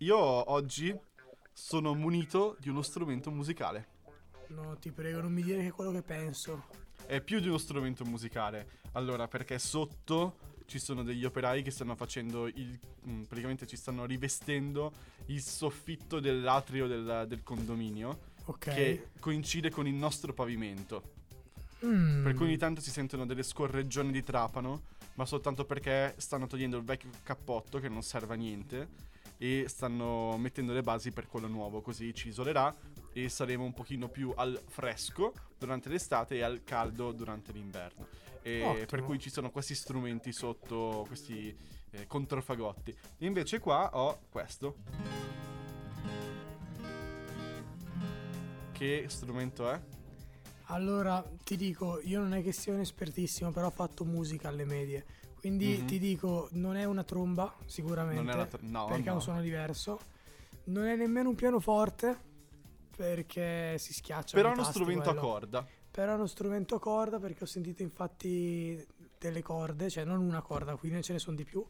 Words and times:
io 0.00 0.16
oggi 0.16 0.96
sono 1.52 1.94
munito 1.94 2.56
di 2.58 2.70
uno 2.70 2.80
strumento 2.80 3.30
musicale. 3.30 3.98
No, 4.48 4.76
ti 4.78 4.90
prego, 4.92 5.20
non 5.20 5.32
mi 5.32 5.42
dire 5.42 5.60
che 5.60 5.66
è 5.66 5.72
quello 5.72 5.92
che 5.92 6.02
penso. 6.02 6.64
È 7.04 7.20
più 7.20 7.38
di 7.40 7.48
uno 7.48 7.58
strumento 7.58 8.04
musicale. 8.04 8.78
Allora, 8.92 9.28
perché 9.28 9.58
sotto 9.58 10.36
ci 10.64 10.78
sono 10.78 11.02
degli 11.02 11.24
operai 11.24 11.62
che 11.62 11.70
stanno 11.70 11.94
facendo 11.96 12.46
il. 12.46 12.78
mm, 13.08 13.24
praticamente 13.24 13.66
ci 13.66 13.76
stanno 13.76 14.06
rivestendo 14.06 14.92
il 15.26 15.42
soffitto 15.42 16.18
dell'atrio 16.18 16.86
del, 16.86 17.26
del 17.28 17.42
condominio. 17.42 18.28
Ok. 18.46 18.58
Che 18.58 19.08
coincide 19.20 19.70
con 19.70 19.86
il 19.86 19.94
nostro 19.94 20.32
pavimento. 20.32 21.12
Mm. 21.84 22.24
Per 22.24 22.34
cui 22.34 22.46
ogni 22.46 22.56
tanto 22.56 22.80
si 22.80 22.90
sentono 22.90 23.26
delle 23.26 23.42
scorreggioni 23.42 24.12
di 24.12 24.22
trapano, 24.22 24.84
ma 25.14 25.26
soltanto 25.26 25.66
perché 25.66 26.14
stanno 26.16 26.46
togliendo 26.46 26.78
il 26.78 26.84
vecchio 26.84 27.10
cappotto 27.22 27.78
che 27.78 27.90
non 27.90 28.02
serve 28.02 28.32
a 28.32 28.36
niente 28.36 29.09
e 29.42 29.64
stanno 29.68 30.36
mettendo 30.36 30.74
le 30.74 30.82
basi 30.82 31.12
per 31.12 31.26
quello 31.26 31.46
nuovo, 31.46 31.80
così 31.80 32.12
ci 32.12 32.28
isolerà 32.28 32.76
e 33.10 33.30
saremo 33.30 33.64
un 33.64 33.72
pochino 33.72 34.10
più 34.10 34.34
al 34.36 34.60
fresco 34.68 35.32
durante 35.58 35.88
l'estate 35.88 36.34
e 36.34 36.42
al 36.42 36.62
caldo 36.62 37.10
durante 37.12 37.50
l'inverno. 37.50 38.06
E 38.42 38.84
per 38.86 39.02
cui 39.02 39.18
ci 39.18 39.30
sono 39.30 39.50
questi 39.50 39.74
strumenti 39.74 40.30
sotto, 40.30 41.04
questi 41.06 41.56
eh, 41.90 42.06
controfagotti. 42.06 42.94
Invece 43.18 43.60
qua 43.60 43.88
ho 43.94 44.20
questo. 44.28 44.76
Che 48.72 49.04
strumento 49.08 49.70
è? 49.70 49.80
Allora, 50.64 51.24
ti 51.42 51.56
dico, 51.56 51.98
io 52.02 52.20
non 52.20 52.34
è 52.34 52.42
che 52.42 52.52
sia 52.52 52.74
un 52.74 52.80
espertissimo, 52.80 53.50
però 53.52 53.68
ho 53.68 53.70
fatto 53.70 54.04
musica 54.04 54.48
alle 54.48 54.66
medie. 54.66 55.04
Quindi 55.40 55.78
Mhm. 55.80 55.86
ti 55.86 55.98
dico, 55.98 56.48
non 56.52 56.76
è 56.76 56.84
una 56.84 57.02
tromba, 57.02 57.52
sicuramente. 57.64 58.22
Non 58.22 58.30
è 58.30 58.36
la 58.36 58.46
tr- 58.46 58.60
no, 58.62 58.84
perché 58.86 59.08
ha 59.08 59.12
no. 59.12 59.16
un 59.16 59.22
suono 59.22 59.40
diverso. 59.40 59.98
Non 60.64 60.84
è 60.84 60.94
nemmeno 60.96 61.30
un 61.30 61.34
pianoforte, 61.34 62.18
perché 62.94 63.76
si 63.78 63.92
schiaccia. 63.94 64.36
Però 64.36 64.50
è 64.50 64.52
uno 64.52 64.64
strumento 64.64 65.08
a 65.10 65.14
corda. 65.14 65.66
Però 65.90 66.12
è 66.12 66.14
uno 66.14 66.26
strumento 66.26 66.74
a 66.74 66.78
corda, 66.78 67.18
perché 67.18 67.44
ho 67.44 67.46
sentito 67.46 67.82
infatti 67.82 68.86
delle 69.18 69.42
corde, 69.42 69.88
cioè 69.90 70.04
non 70.04 70.20
una 70.20 70.42
corda, 70.42 70.76
qui 70.76 70.90
ne 70.90 71.02
ce 71.02 71.14
ne 71.14 71.18
sono 71.18 71.36
di 71.36 71.44
più, 71.44 71.64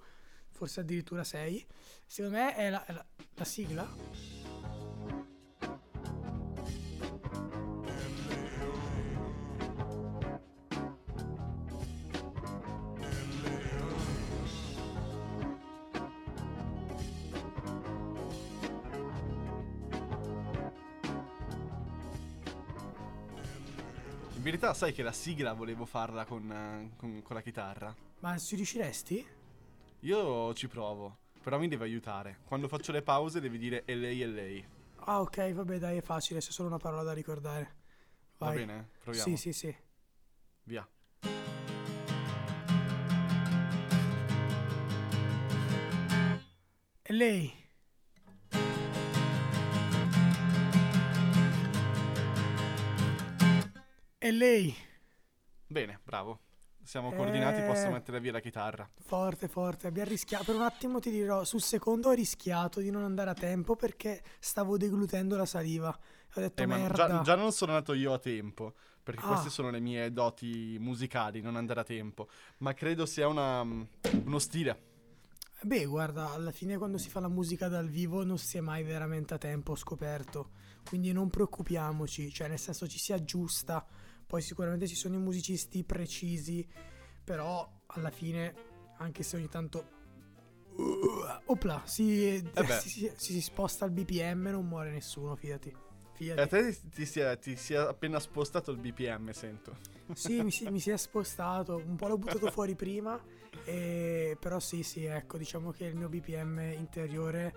forse 0.50 0.80
addirittura 0.80 1.22
sei. 1.24 1.64
Secondo 2.06 2.36
me 2.38 2.54
è 2.56 2.68
la, 2.70 2.84
è 2.84 2.92
la- 2.92 3.06
la 3.34 3.44
sigla. 3.44 3.88
Verità, 24.60 24.74
sai 24.74 24.92
che 24.92 25.02
la 25.02 25.12
sigla 25.12 25.54
volevo 25.54 25.86
farla 25.86 26.26
con, 26.26 26.50
eh, 26.52 26.90
con- 26.96 27.22
con 27.22 27.34
la 27.34 27.40
chitarra? 27.40 27.94
Ma 28.18 28.36
ci 28.36 28.56
riusciresti? 28.56 29.26
Io 30.00 30.52
ci 30.54 30.68
provo, 30.68 31.16
però 31.42 31.58
mi 31.58 31.66
deve 31.66 31.84
aiutare. 31.84 32.40
Quando 32.44 32.68
faccio 32.68 32.92
le 32.92 33.00
pause 33.00 33.40
devi 33.40 33.56
dire 33.58 33.84
e 33.86 33.94
lei 33.94 34.20
e 34.22 34.26
lei. 34.26 34.64
Ah, 35.04 35.20
ok, 35.22 35.52
vabbè, 35.52 35.78
dai, 35.78 35.96
è 35.96 36.02
facile, 36.02 36.40
c'è 36.40 36.50
solo 36.50 36.68
una 36.68 36.76
parola 36.76 37.02
da 37.02 37.12
ricordare. 37.14 37.76
Va 38.36 38.48
Vai. 38.48 38.56
bene? 38.58 38.90
Proviamo. 39.02 39.36
Sì, 39.36 39.36
sì, 39.36 39.52
sì. 39.52 39.74
Via. 40.64 40.86
E 47.02 47.12
lei? 47.12 47.59
E 54.22 54.30
lei? 54.32 54.74
Bene, 55.66 55.98
bravo. 56.04 56.40
Siamo 56.82 57.10
coordinati, 57.10 57.62
posso 57.62 57.86
Eh. 57.86 57.90
mettere 57.90 58.20
via 58.20 58.32
la 58.32 58.40
chitarra. 58.40 58.86
Forte, 59.00 59.48
forte. 59.48 59.86
Abbiamo 59.86 60.10
rischiato. 60.10 60.44
Per 60.44 60.54
un 60.56 60.60
attimo 60.60 60.98
ti 60.98 61.10
dirò, 61.10 61.42
sul 61.44 61.62
secondo 61.62 62.08
ho 62.08 62.12
rischiato 62.12 62.80
di 62.80 62.90
non 62.90 63.02
andare 63.04 63.30
a 63.30 63.34
tempo 63.34 63.76
perché 63.76 64.22
stavo 64.38 64.76
deglutendo 64.76 65.38
la 65.38 65.46
saliva. 65.46 65.88
Ho 65.88 66.40
detto 66.40 66.62
Eh, 66.62 66.66
ma 66.66 66.76
merda. 66.76 66.94
già, 67.08 67.20
già 67.22 67.34
non 67.34 67.50
sono 67.52 67.72
andato 67.72 67.94
io 67.94 68.12
a 68.12 68.18
tempo, 68.18 68.74
perché 69.02 69.22
Ah. 69.24 69.28
queste 69.28 69.48
sono 69.48 69.70
le 69.70 69.80
mie 69.80 70.12
doti 70.12 70.76
musicali, 70.78 71.40
non 71.40 71.56
andare 71.56 71.80
a 71.80 71.84
tempo. 71.84 72.28
Ma 72.58 72.74
credo 72.74 73.06
sia 73.06 73.26
una, 73.26 73.62
uno 73.62 74.38
stile. 74.38 74.88
Beh, 75.62 75.86
guarda, 75.86 76.32
alla 76.32 76.50
fine 76.52 76.76
quando 76.76 76.98
si 76.98 77.08
fa 77.08 77.20
la 77.20 77.28
musica 77.28 77.68
dal 77.68 77.88
vivo 77.88 78.22
non 78.22 78.36
si 78.36 78.58
è 78.58 78.60
mai 78.60 78.82
veramente 78.82 79.32
a 79.32 79.38
tempo, 79.38 79.72
ho 79.72 79.76
scoperto. 79.76 80.50
Quindi 80.86 81.10
non 81.12 81.30
preoccupiamoci, 81.30 82.30
cioè 82.30 82.48
nel 82.48 82.58
senso 82.58 82.86
ci 82.86 82.98
si 82.98 83.14
aggiusta. 83.14 83.86
Poi 84.30 84.42
sicuramente 84.42 84.86
ci 84.86 84.94
sono 84.94 85.16
i 85.16 85.18
musicisti 85.18 85.82
precisi, 85.82 86.64
però 87.24 87.68
alla 87.86 88.10
fine, 88.10 88.54
anche 88.98 89.24
se 89.24 89.34
ogni 89.34 89.48
tanto... 89.48 89.98
Opla, 91.46 91.82
si, 91.84 92.36
Eh 92.36 92.64
si, 92.78 92.88
si- 92.88 93.12
si 93.16 93.40
sposta 93.40 93.86
il 93.86 93.90
BPM 93.90 94.46
non 94.50 94.68
muore 94.68 94.92
nessuno, 94.92 95.34
fidati. 95.34 95.68
E 95.70 95.76
Fidati. 96.12 96.40
a 96.42 96.46
te 96.46 96.78
ti 96.90 97.06
si, 97.06 97.18
è, 97.18 97.36
ti 97.40 97.56
si 97.56 97.74
è 97.74 97.78
appena 97.78 98.20
spostato 98.20 98.70
il 98.70 98.78
BPM, 98.78 99.32
sento. 99.32 99.76
Sì, 100.14 100.40
mi 100.44 100.52
si, 100.52 100.70
mi 100.70 100.78
si 100.78 100.90
è 100.90 100.96
spostato, 100.96 101.82
un 101.84 101.96
po' 101.96 102.06
l'ho 102.06 102.16
buttato 102.16 102.52
fuori 102.52 102.76
prima, 102.76 103.20
e- 103.64 104.36
però 104.38 104.60
sì, 104.60 104.84
sì, 104.84 105.06
ecco, 105.06 105.38
diciamo 105.38 105.72
che 105.72 105.86
il 105.86 105.96
mio 105.96 106.08
BPM 106.08 106.60
interiore 106.76 107.52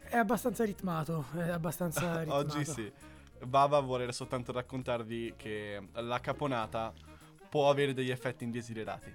è 0.00 0.16
abbastanza 0.16 0.64
ritmato, 0.64 1.26
è 1.34 1.50
abbastanza 1.50 2.20
ritmato. 2.24 2.56
Oggi 2.58 2.64
sì. 2.64 2.92
Baba 3.44 3.80
vuole 3.80 4.10
soltanto 4.12 4.52
raccontarvi 4.52 5.34
che 5.36 5.88
la 5.92 6.20
caponata 6.20 6.92
può 7.48 7.70
avere 7.70 7.92
degli 7.94 8.10
effetti 8.10 8.44
indesiderati. 8.44 9.12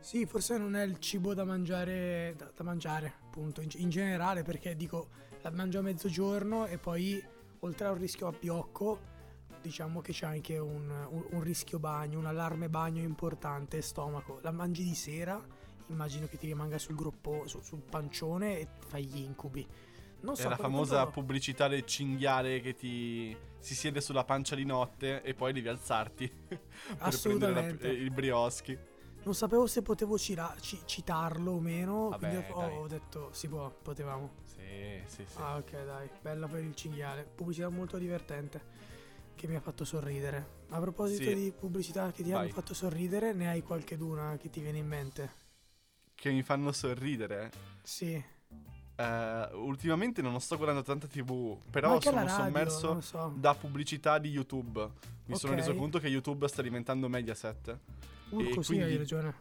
Sì, 0.00 0.24
forse 0.24 0.56
non 0.56 0.76
è 0.76 0.82
il 0.84 0.98
cibo 1.00 1.34
da 1.34 1.44
mangiare, 1.44 2.34
da, 2.36 2.50
da 2.54 2.62
mangiare, 2.62 3.14
appunto, 3.24 3.60
in, 3.60 3.68
in 3.76 3.88
generale, 3.90 4.42
perché 4.42 4.76
dico, 4.76 5.08
la 5.42 5.50
mangio 5.50 5.80
a 5.80 5.82
mezzogiorno 5.82 6.66
e 6.66 6.78
poi, 6.78 7.22
oltre 7.60 7.86
a 7.86 7.90
un 7.90 7.98
rischio 7.98 8.28
abbiocco, 8.28 9.14
diciamo 9.60 10.00
che 10.00 10.12
c'è 10.12 10.26
anche 10.26 10.58
un, 10.58 10.88
un- 11.10 11.26
un 11.30 11.40
rischio 11.42 11.80
bagno, 11.80 12.18
un 12.20 12.26
allarme 12.26 12.68
bagno 12.68 13.02
importante, 13.02 13.82
stomaco. 13.82 14.38
La 14.42 14.52
mangi 14.52 14.84
di 14.84 14.94
sera, 14.94 15.44
immagino 15.88 16.26
che 16.28 16.36
ti 16.38 16.46
rimanga 16.46 16.78
sul 16.78 16.94
gruppo, 16.94 17.46
su- 17.48 17.60
sul 17.62 17.80
pancione 17.80 18.60
e 18.60 18.68
fai 18.86 19.06
gli 19.06 19.18
incubi. 19.18 19.66
Non 20.26 20.34
È 20.34 20.38
so, 20.38 20.48
la 20.48 20.56
quando- 20.56 20.74
famosa 20.76 20.94
quando- 21.02 21.10
pubblicità 21.12 21.68
del 21.68 21.84
cinghiale 21.86 22.60
che 22.60 22.74
ti 22.74 23.36
si 23.60 23.74
siede 23.76 24.00
sulla 24.00 24.24
pancia 24.24 24.54
di 24.56 24.64
notte 24.64 25.22
e 25.22 25.34
poi 25.34 25.52
devi 25.52 25.68
alzarti 25.68 26.28
per 26.48 26.58
prendere 26.58 26.96
la- 26.98 27.06
Assolutamente. 27.06 27.88
il 27.88 28.10
brioschi. 28.10 28.76
Non 29.22 29.34
sapevo 29.34 29.66
se 29.66 29.82
potevo 29.82 30.18
cira- 30.18 30.54
ci- 30.60 30.80
citarlo 30.84 31.52
o 31.52 31.60
meno, 31.60 32.08
Vabbè, 32.10 32.28
quindi 32.28 32.50
ho, 32.52 32.80
ho 32.82 32.86
detto 32.88 33.28
si 33.32 33.48
può, 33.48 33.70
potevamo. 33.70 34.34
Sì, 34.44 35.00
sì, 35.06 35.24
sì. 35.28 35.36
Ah, 35.38 35.56
ok, 35.56 35.84
dai, 35.84 36.08
bella 36.20 36.46
per 36.48 36.62
il 36.62 36.74
cinghiale. 36.74 37.24
Pubblicità 37.34 37.68
molto 37.68 37.98
divertente 37.98 38.60
che 39.36 39.46
mi 39.48 39.54
ha 39.56 39.60
fatto 39.60 39.84
sorridere. 39.84 40.64
A 40.70 40.80
proposito 40.80 41.22
Sì. 41.28 41.34
di 41.34 41.52
pubblicità 41.56 42.10
che 42.10 42.22
ti 42.24 42.30
Vai. 42.30 42.44
hanno 42.46 42.52
fatto 42.52 42.74
sorridere, 42.74 43.32
ne 43.32 43.48
hai 43.48 43.62
qualcheduna 43.62 44.36
che 44.38 44.48
ti 44.50 44.60
viene 44.60 44.78
in 44.78 44.86
mente? 44.86 45.32
Che 46.14 46.30
mi 46.30 46.42
fanno 46.42 46.72
sorridere. 46.72 47.50
Sì. 47.82 48.22
Eh, 48.96 49.48
ultimamente 49.52 50.22
non 50.22 50.40
sto 50.40 50.56
guardando 50.56 50.82
tanta 50.82 51.06
TV, 51.06 51.58
però 51.70 52.00
sono 52.00 52.16
radio, 52.16 52.34
sommerso 52.34 53.00
so. 53.00 53.32
da 53.36 53.54
pubblicità 53.54 54.18
di 54.18 54.30
YouTube. 54.30 54.88
Mi 55.26 55.36
sono 55.36 55.52
Ok. 55.52 55.58
reso 55.58 55.74
conto 55.74 55.98
che 55.98 56.08
YouTube 56.08 56.48
sta 56.48 56.62
diventando 56.62 57.08
Mediaset. 57.08 57.78
Urco, 58.30 58.60
e 58.60 58.62
sì, 58.64 58.80
hai 58.80 58.96
ragione. 58.96 59.34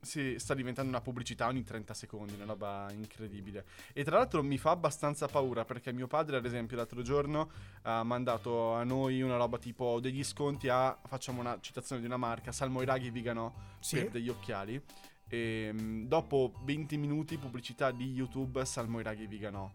Sì, 0.00 0.34
sta 0.38 0.54
diventando 0.54 0.90
una 0.90 1.00
pubblicità 1.00 1.46
ogni 1.46 1.62
30 1.62 1.94
secondi, 1.94 2.34
una 2.34 2.44
roba 2.46 2.88
incredibile. 2.92 3.64
E 3.92 4.02
tra 4.02 4.16
l'altro 4.16 4.42
mi 4.42 4.58
fa 4.58 4.70
abbastanza 4.70 5.28
paura 5.28 5.64
perché 5.64 5.92
mio 5.92 6.08
padre, 6.08 6.38
ad 6.38 6.44
esempio, 6.44 6.76
l'altro 6.76 7.02
giorno 7.02 7.50
ha 7.82 8.02
mandato 8.02 8.72
a 8.72 8.82
noi 8.82 9.22
una 9.22 9.36
roba 9.36 9.58
tipo 9.58 10.00
degli 10.00 10.24
sconti 10.24 10.68
a, 10.68 10.98
facciamo 11.06 11.40
una 11.40 11.56
citazione 11.60 12.00
di 12.00 12.06
una 12.08 12.16
marca, 12.16 12.50
Salmoiraghi 12.50 13.10
Vigano 13.10 13.54
Sì. 13.78 13.96
per 13.98 14.10
degli 14.10 14.28
occhiali. 14.28 14.82
E 15.32 15.70
mm, 15.72 16.04
dopo 16.08 16.52
20 16.64 16.98
minuti 16.98 17.38
pubblicità 17.38 17.90
di 17.90 18.12
YouTube 18.12 18.62
Salmoiraghi 18.66 19.26
Vigano. 19.26 19.72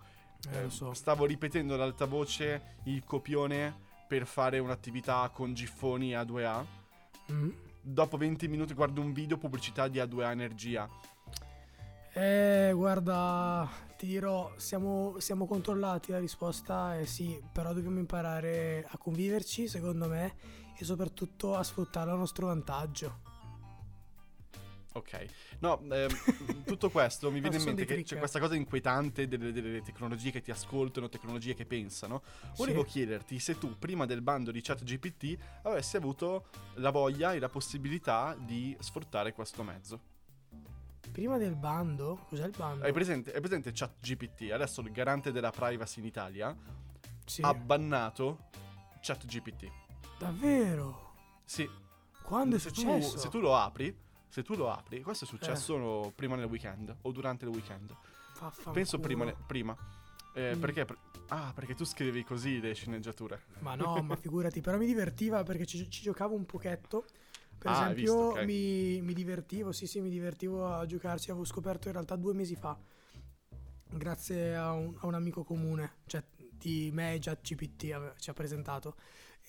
Eh, 0.52 0.62
lo 0.62 0.70
so. 0.70 0.94
Stavo 0.94 1.26
ripetendo 1.26 1.74
ad 1.74 1.82
alta 1.82 2.06
voce 2.06 2.76
il 2.84 3.04
copione 3.04 3.76
per 4.08 4.28
fare 4.28 4.60
un'attività 4.60 5.28
con 5.34 5.56
giffoni 5.56 6.12
A2A. 6.12 6.64
Mm. 7.32 7.50
Dopo 7.82 8.18
20 8.18 8.48
minuti 8.48 8.76
guardo 8.76 9.02
un 9.02 9.12
video 9.14 9.38
pubblicità 9.38 9.88
di 9.88 9.98
A2A 9.98 10.30
Energia. 10.30 10.88
Eh, 12.14 12.72
guarda, 12.76 13.68
ti 13.98 14.06
dirò, 14.06 14.52
siamo, 14.58 15.16
siamo 15.18 15.48
controllati, 15.48 16.12
la 16.12 16.20
risposta 16.20 17.00
è 17.00 17.06
sì, 17.06 17.42
però 17.52 17.74
dobbiamo 17.74 17.98
imparare 17.98 18.86
a 18.88 18.98
conviverci, 19.00 19.68
secondo 19.68 20.08
me, 20.08 20.36
e 20.78 20.86
soprattutto 20.86 21.56
a 21.56 21.64
sfruttarlo 21.64 22.14
a 22.14 22.18
nostro 22.18 22.46
vantaggio. 22.46 23.26
Ok, 24.98 25.26
no, 25.60 25.80
ehm, 25.92 26.64
tutto 26.66 26.90
questo 26.90 27.30
mi 27.30 27.40
viene 27.42 27.58
in 27.58 27.64
mente 27.64 27.86
che 27.86 27.94
trick, 27.94 28.08
c'è 28.10 28.18
questa 28.18 28.40
cosa 28.40 28.56
inquietante 28.56 29.28
delle, 29.28 29.52
delle 29.52 29.82
tecnologie 29.84 30.32
che 30.32 30.42
ti 30.42 30.50
ascoltano, 30.50 31.08
tecnologie 31.08 31.54
che 31.54 31.66
pensano. 31.66 32.24
Volevo 32.56 32.84
Sì. 32.84 32.90
chiederti 32.90 33.38
se 33.40 33.58
tu, 33.60 33.78
prima 33.78 34.06
del 34.08 34.22
bando 34.22 34.50
di 34.52 34.60
ChatGPT, 34.62 35.38
avessi 35.64 35.98
avuto 35.98 36.48
la 36.76 36.90
voglia 36.90 37.34
e 37.34 37.40
la 37.40 37.50
possibilità 37.50 38.36
di 38.40 38.76
sfruttare 38.80 39.34
questo 39.34 39.62
mezzo. 39.64 40.00
Prima 41.12 41.38
del 41.38 41.56
bando, 41.56 42.26
cos'è 42.28 42.46
il 42.46 42.54
bando? 42.58 42.84
Hai 42.84 42.92
presente, 42.92 43.32
hai 43.34 43.40
presente 43.40 43.72
ChatGPT? 43.72 44.52
Adesso 44.52 44.82
il 44.82 44.92
garante 44.92 45.32
della 45.32 45.52
privacy 45.52 46.00
in 46.00 46.06
Italia 46.08 46.56
Sì. 47.26 47.42
ha 47.44 47.54
bannato 47.54 48.50
ChatGPT. 49.02 49.68
Davvero? 50.18 51.14
Sì, 51.46 51.70
Quando 52.24 52.58
è 52.58 52.60
se 52.60 52.72
tu, 52.72 52.82
successo? 52.82 53.16
Eh. 53.16 53.20
se 53.20 53.30
tu 53.30 53.40
lo 53.40 53.56
apri, 53.56 53.96
se 54.30 54.44
tu 54.44 54.56
lo 54.56 54.70
apri, 54.72 55.02
questo 55.02 55.26
è 55.26 55.28
successo 55.28 56.12
prima 56.16 56.36
nel 56.36 56.46
weekend 56.46 56.96
o 57.02 57.12
durante 57.12 57.46
il 57.46 57.52
weekend. 57.52 57.94
Vaffanculo. 58.40 58.74
Penso 58.74 59.00
prima. 59.00 59.26
ne- 59.26 59.36
prima. 59.46 59.76
Eh, 60.34 60.56
Mm. 60.56 60.60
Perché? 60.60 60.86
per- 60.86 60.98
Ah, 61.30 61.52
perché 61.54 61.74
tu 61.76 61.84
scrivevi 61.84 62.24
così 62.24 62.60
le 62.62 62.74
sceneggiature. 62.74 63.42
Ma 63.60 63.76
no, 63.76 64.02
ma 64.04 64.16
figurati, 64.22 64.62
però 64.62 64.78
mi 64.78 64.86
divertiva 64.86 65.44
perché 65.44 65.66
ci, 65.66 65.90
ci 65.90 66.02
giocavo 66.04 66.36
un 66.36 66.46
pochetto. 66.46 67.06
Per 67.58 67.72
Ah, 67.72 67.74
esempio, 67.74 67.94
visto, 67.96 68.40
ok. 68.40 68.44
mi, 68.44 69.02
mi 69.02 69.14
divertivo, 69.14 69.72
sì, 69.72 69.88
sì, 69.88 70.00
mi 70.00 70.10
divertivo 70.12 70.72
a 70.72 70.86
giocarci. 70.86 71.32
Avevo 71.32 71.44
scoperto 71.46 71.88
in 71.88 71.94
realtà 71.94 72.16
due 72.16 72.34
mesi 72.36 72.56
fa, 72.56 72.78
grazie 73.90 74.56
a 74.56 74.72
un, 74.74 74.94
a 75.00 75.08
un 75.08 75.14
amico 75.16 75.44
comune, 75.44 75.96
cioè 76.06 76.24
di 76.38 76.90
me 76.94 77.14
e 77.16 77.20
GPT 77.20 78.14
ci 78.20 78.30
ha 78.30 78.34
presentato. 78.34 78.96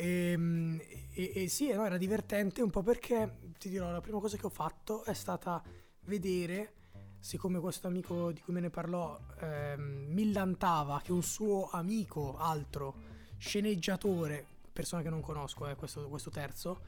E, 0.00 0.36
mm, 0.36 0.78
e- 1.12 1.32
e 1.34 1.48
sì, 1.48 1.72
no, 1.72 1.84
era 1.84 1.96
divertente 1.96 2.62
un 2.62 2.70
po' 2.70 2.82
perché 2.82 3.54
ti 3.58 3.68
dirò, 3.68 3.90
la 3.90 4.00
prima 4.00 4.20
cosa 4.20 4.36
che 4.36 4.46
ho 4.46 4.50
fatto 4.50 5.02
è 5.02 5.12
stata 5.12 5.60
vedere, 6.04 6.74
siccome 7.18 7.58
questo 7.58 7.88
amico 7.88 8.30
di 8.30 8.40
cui 8.40 8.54
me 8.54 8.60
ne 8.60 8.70
parlò 8.70 9.18
ehm, 9.40 10.06
millantava 10.10 11.00
che 11.02 11.10
un 11.10 11.24
suo 11.24 11.68
amico 11.72 12.36
altro, 12.38 12.94
sceneggiatore, 13.38 14.46
persona 14.72 15.02
che 15.02 15.10
non 15.10 15.20
conosco, 15.20 15.66
eh, 15.66 15.74
questo, 15.74 16.08
questo 16.08 16.30
terzo, 16.30 16.78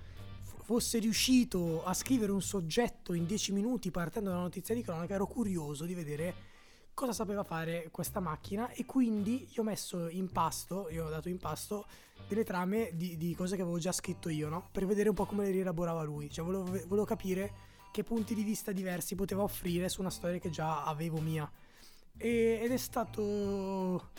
fosse 0.63 1.01
riuscito 1.01 1.83
a 1.83 1.93
scrivere 1.95 2.31
un 2.31 2.43
soggetto 2.43 3.13
in 3.13 3.27
10 3.27 3.51
minuti 3.51 3.91
partendo 3.91 4.29
da 4.29 4.37
una 4.37 4.45
notizia 4.45 4.73
di 4.73 4.83
cronaca, 4.83 5.15
ero 5.15 5.27
curioso 5.27 5.85
di 5.85 5.95
vedere 5.95 6.35
cosa 6.95 7.13
sapeva 7.13 7.43
fare 7.43 7.89
questa 7.91 8.21
macchina 8.21 8.71
e 8.71 8.85
quindi 8.85 9.49
io 9.51 9.63
ho 9.63 9.65
messo 9.65 10.09
in 10.09 10.31
pasto, 10.31 10.89
io 10.91 11.06
ho 11.06 11.09
dato 11.09 11.29
in 11.29 11.39
pasto 11.39 11.87
delle 12.31 12.44
trame 12.44 12.91
di, 12.94 13.17
di 13.17 13.35
cose 13.35 13.56
che 13.56 13.62
avevo 13.62 13.79
già 13.79 13.91
scritto 13.91 14.29
io, 14.29 14.49
no? 14.49 14.69
Per 14.71 14.87
vedere 14.87 15.09
un 15.09 15.17
po' 15.17 15.27
come 15.27 15.44
le 15.44 15.50
rielaborava 15.50 16.05
lui, 16.05 16.31
cioè 16.31 16.44
volevo, 16.44 16.65
volevo 16.65 17.05
capire 17.05 17.53
che 17.91 18.05
punti 18.05 18.35
di 18.35 18.44
vista 18.44 18.71
diversi 18.71 19.17
poteva 19.17 19.43
offrire 19.43 19.88
su 19.88 20.00
una 20.00 20.11
storia 20.11 20.38
che 20.38 20.49
già 20.49 20.85
avevo 20.85 21.19
mia. 21.19 21.50
E- 22.17 22.61
ed 22.62 22.71
è 22.71 22.77
stato 22.77 24.12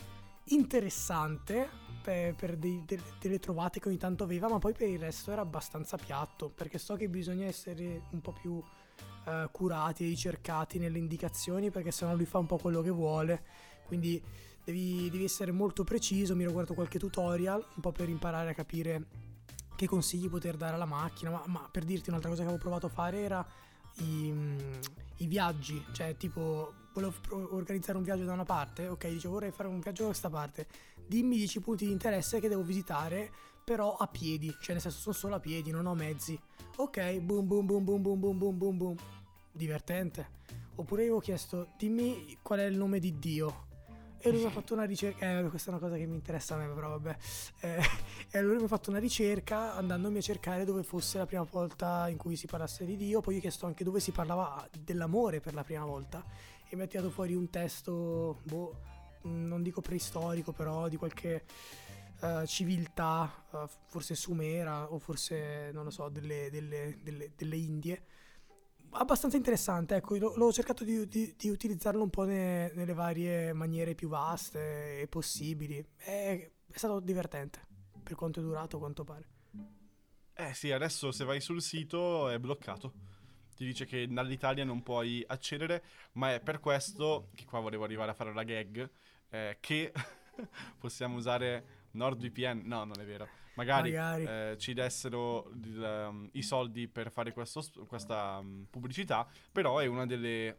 interessante 0.48 1.70
per, 2.02 2.34
per 2.34 2.58
dei- 2.58 2.82
de- 2.84 3.00
delle 3.18 3.38
trovate 3.38 3.80
che 3.80 3.88
ogni 3.88 3.96
tanto 3.96 4.24
aveva, 4.24 4.46
ma 4.46 4.58
poi 4.58 4.74
per 4.74 4.88
il 4.88 4.98
resto 4.98 5.32
era 5.32 5.40
abbastanza 5.40 5.96
piatto, 5.96 6.50
perché 6.50 6.76
so 6.76 6.96
che 6.96 7.08
bisogna 7.08 7.46
essere 7.46 8.02
un 8.10 8.20
po' 8.20 8.32
più 8.32 8.62
eh, 9.24 9.48
curati 9.50 10.04
e 10.04 10.08
ricercati 10.08 10.78
nelle 10.78 10.98
indicazioni, 10.98 11.70
perché 11.70 11.90
sennò 11.90 12.14
lui 12.14 12.26
fa 12.26 12.36
un 12.36 12.46
po' 12.46 12.58
quello 12.58 12.82
che 12.82 12.90
vuole. 12.90 13.42
Quindi 13.86 14.22
devi, 14.64 15.08
devi 15.10 15.24
essere 15.24 15.52
molto 15.52 15.84
preciso. 15.84 16.34
Mi 16.34 16.42
ero 16.42 16.52
guardato 16.52 16.74
qualche 16.74 16.98
tutorial, 16.98 17.64
un 17.74 17.80
po' 17.80 17.92
per 17.92 18.08
imparare 18.08 18.50
a 18.50 18.54
capire 18.54 19.06
che 19.76 19.86
consigli 19.86 20.28
poter 20.28 20.56
dare 20.56 20.74
alla 20.74 20.84
macchina. 20.84 21.30
Ma, 21.30 21.42
ma 21.46 21.68
per 21.70 21.84
dirti 21.84 22.10
un'altra 22.10 22.30
cosa 22.30 22.42
che 22.42 22.48
avevo 22.48 22.62
provato 22.62 22.86
a 22.86 22.90
fare 22.90 23.20
era 23.20 23.46
i, 23.98 24.32
i 25.18 25.26
viaggi, 25.26 25.84
cioè 25.92 26.16
tipo 26.16 26.74
volevo 26.94 27.14
organizzare 27.54 27.96
un 27.96 28.04
viaggio 28.04 28.24
da 28.24 28.32
una 28.32 28.44
parte, 28.44 28.88
ok, 28.88 29.08
dicevo 29.08 29.34
vorrei 29.34 29.50
fare 29.50 29.68
un 29.68 29.80
viaggio 29.80 30.02
da 30.02 30.08
questa 30.08 30.28
parte, 30.28 30.66
dimmi 31.06 31.36
10 31.36 31.60
punti 31.60 31.86
di 31.86 31.92
interesse 31.92 32.40
che 32.40 32.48
devo 32.48 32.62
visitare, 32.62 33.30
però 33.64 33.96
a 33.96 34.06
piedi, 34.06 34.54
cioè 34.60 34.72
nel 34.72 34.80
senso 34.80 34.98
sono 34.98 35.14
solo 35.14 35.34
a 35.36 35.40
piedi, 35.40 35.70
non 35.70 35.86
ho 35.86 35.94
mezzi. 35.94 36.38
Ok, 36.76 37.18
boom 37.20 37.46
boom 37.46 37.66
boom 37.66 37.84
boom 37.84 38.02
boom 38.02 38.18
boom 38.18 38.38
boom 38.38 38.58
boom 38.58 38.76
boom. 38.76 38.96
Divertente. 39.52 40.40
Oppure 40.76 41.02
io 41.02 41.08
avevo 41.08 41.20
chiesto 41.20 41.68
dimmi 41.76 42.38
qual 42.42 42.60
è 42.60 42.64
il 42.64 42.76
nome 42.76 42.98
di 42.98 43.18
Dio. 43.18 43.70
E 44.24 44.30
lui 44.30 44.38
mi 44.38 44.46
ha 44.46 44.50
fatto 44.50 44.74
una 44.74 44.84
ricerca, 44.84 45.40
eh, 45.40 45.48
questa 45.48 45.70
è 45.70 45.74
una 45.74 45.82
cosa 45.82 45.96
che 45.96 46.06
mi 46.06 46.14
interessa 46.14 46.54
a 46.54 46.58
me, 46.58 46.72
però 46.72 46.90
vabbè. 46.90 47.16
Eh, 47.60 47.82
e 48.30 48.38
allora 48.38 48.58
mi 48.58 48.64
ha 48.66 48.68
fatto 48.68 48.90
una 48.90 49.00
ricerca 49.00 49.74
andandomi 49.74 50.18
a 50.18 50.20
cercare 50.20 50.64
dove 50.64 50.84
fosse 50.84 51.18
la 51.18 51.26
prima 51.26 51.44
volta 51.50 52.08
in 52.08 52.16
cui 52.16 52.36
si 52.36 52.46
parlasse 52.46 52.84
di 52.84 52.96
Dio. 52.96 53.20
Poi 53.20 53.32
io 53.34 53.38
ho 53.40 53.42
chiesto 53.42 53.66
anche 53.66 53.82
dove 53.82 53.98
si 53.98 54.12
parlava 54.12 54.64
dell'amore 54.78 55.40
per 55.40 55.54
la 55.54 55.64
prima 55.64 55.84
volta. 55.84 56.24
E 56.68 56.76
mi 56.76 56.82
ha 56.82 56.86
tirato 56.86 57.10
fuori 57.10 57.34
un 57.34 57.50
testo, 57.50 58.38
boh, 58.44 58.76
non 59.22 59.60
dico 59.60 59.80
preistorico, 59.80 60.52
però 60.52 60.86
di 60.86 60.96
qualche 60.96 61.42
eh, 62.20 62.46
civiltà, 62.46 63.44
eh, 63.52 63.66
forse 63.86 64.14
sumera 64.14 64.92
o 64.92 65.00
forse, 65.00 65.70
non 65.72 65.82
lo 65.82 65.90
so, 65.90 66.08
delle, 66.08 66.48
delle- 66.48 66.96
delle- 67.02 67.32
delle 67.36 67.56
Indie. 67.56 68.02
Abbastanza 68.94 69.36
interessante, 69.38 69.96
ecco, 69.96 70.16
l'ho, 70.16 70.52
cercato 70.52 70.84
di, 70.84 71.08
di- 71.08 71.34
di 71.36 71.48
utilizzarlo 71.48 72.02
un 72.02 72.10
po' 72.10 72.24
ne- 72.24 72.70
nelle 72.74 72.92
varie 72.92 73.52
maniere 73.54 73.94
più 73.94 74.08
vaste 74.08 75.00
e 75.00 75.06
possibili. 75.08 75.82
È, 75.96 76.50
è 76.66 76.76
stato 76.76 77.00
divertente, 77.00 77.66
per 78.02 78.14
quanto 78.16 78.40
è 78.40 78.42
durato, 78.42 78.76
a 78.76 78.80
quanto 78.80 79.02
pare. 79.04 79.28
Eh 80.34 80.54
sì, 80.54 80.72
adesso 80.72 81.12
se 81.12 81.24
vai 81.24 81.40
sul 81.40 81.60
sito 81.62 82.28
è 82.28 82.38
bloccato. 82.38 82.94
Ti 83.54 83.64
dice 83.64 83.84
che 83.84 84.08
dall'Italia 84.08 84.64
non 84.64 84.82
puoi 84.82 85.22
accedere, 85.26 85.84
ma 86.12 86.32
è 86.34 86.40
per 86.40 86.58
questo 86.60 87.28
che 87.34 87.44
qua 87.44 87.60
volevo 87.60 87.84
arrivare 87.84 88.10
a 88.10 88.14
fare 88.14 88.32
la 88.32 88.42
gag, 88.42 88.90
eh, 89.28 89.58
che 89.60 89.92
possiamo 90.78 91.16
usare 91.16 91.88
NordVPN. 91.92 92.62
No, 92.64 92.84
non 92.84 92.98
è 93.00 93.04
vero. 93.04 93.28
Magari, 93.54 93.90
Magari. 93.90 94.24
eh, 94.24 94.56
ci 94.58 94.72
dessero 94.72 95.50
il, 95.62 96.06
um, 96.08 96.28
i 96.32 96.42
soldi 96.42 96.88
per 96.88 97.10
fare 97.10 97.32
questo 97.32 97.62
questa 97.86 98.38
um, 98.38 98.66
pubblicità, 98.70 99.28
però 99.50 99.78
è 99.78 99.86
una 99.86 100.06
delle 100.06 100.56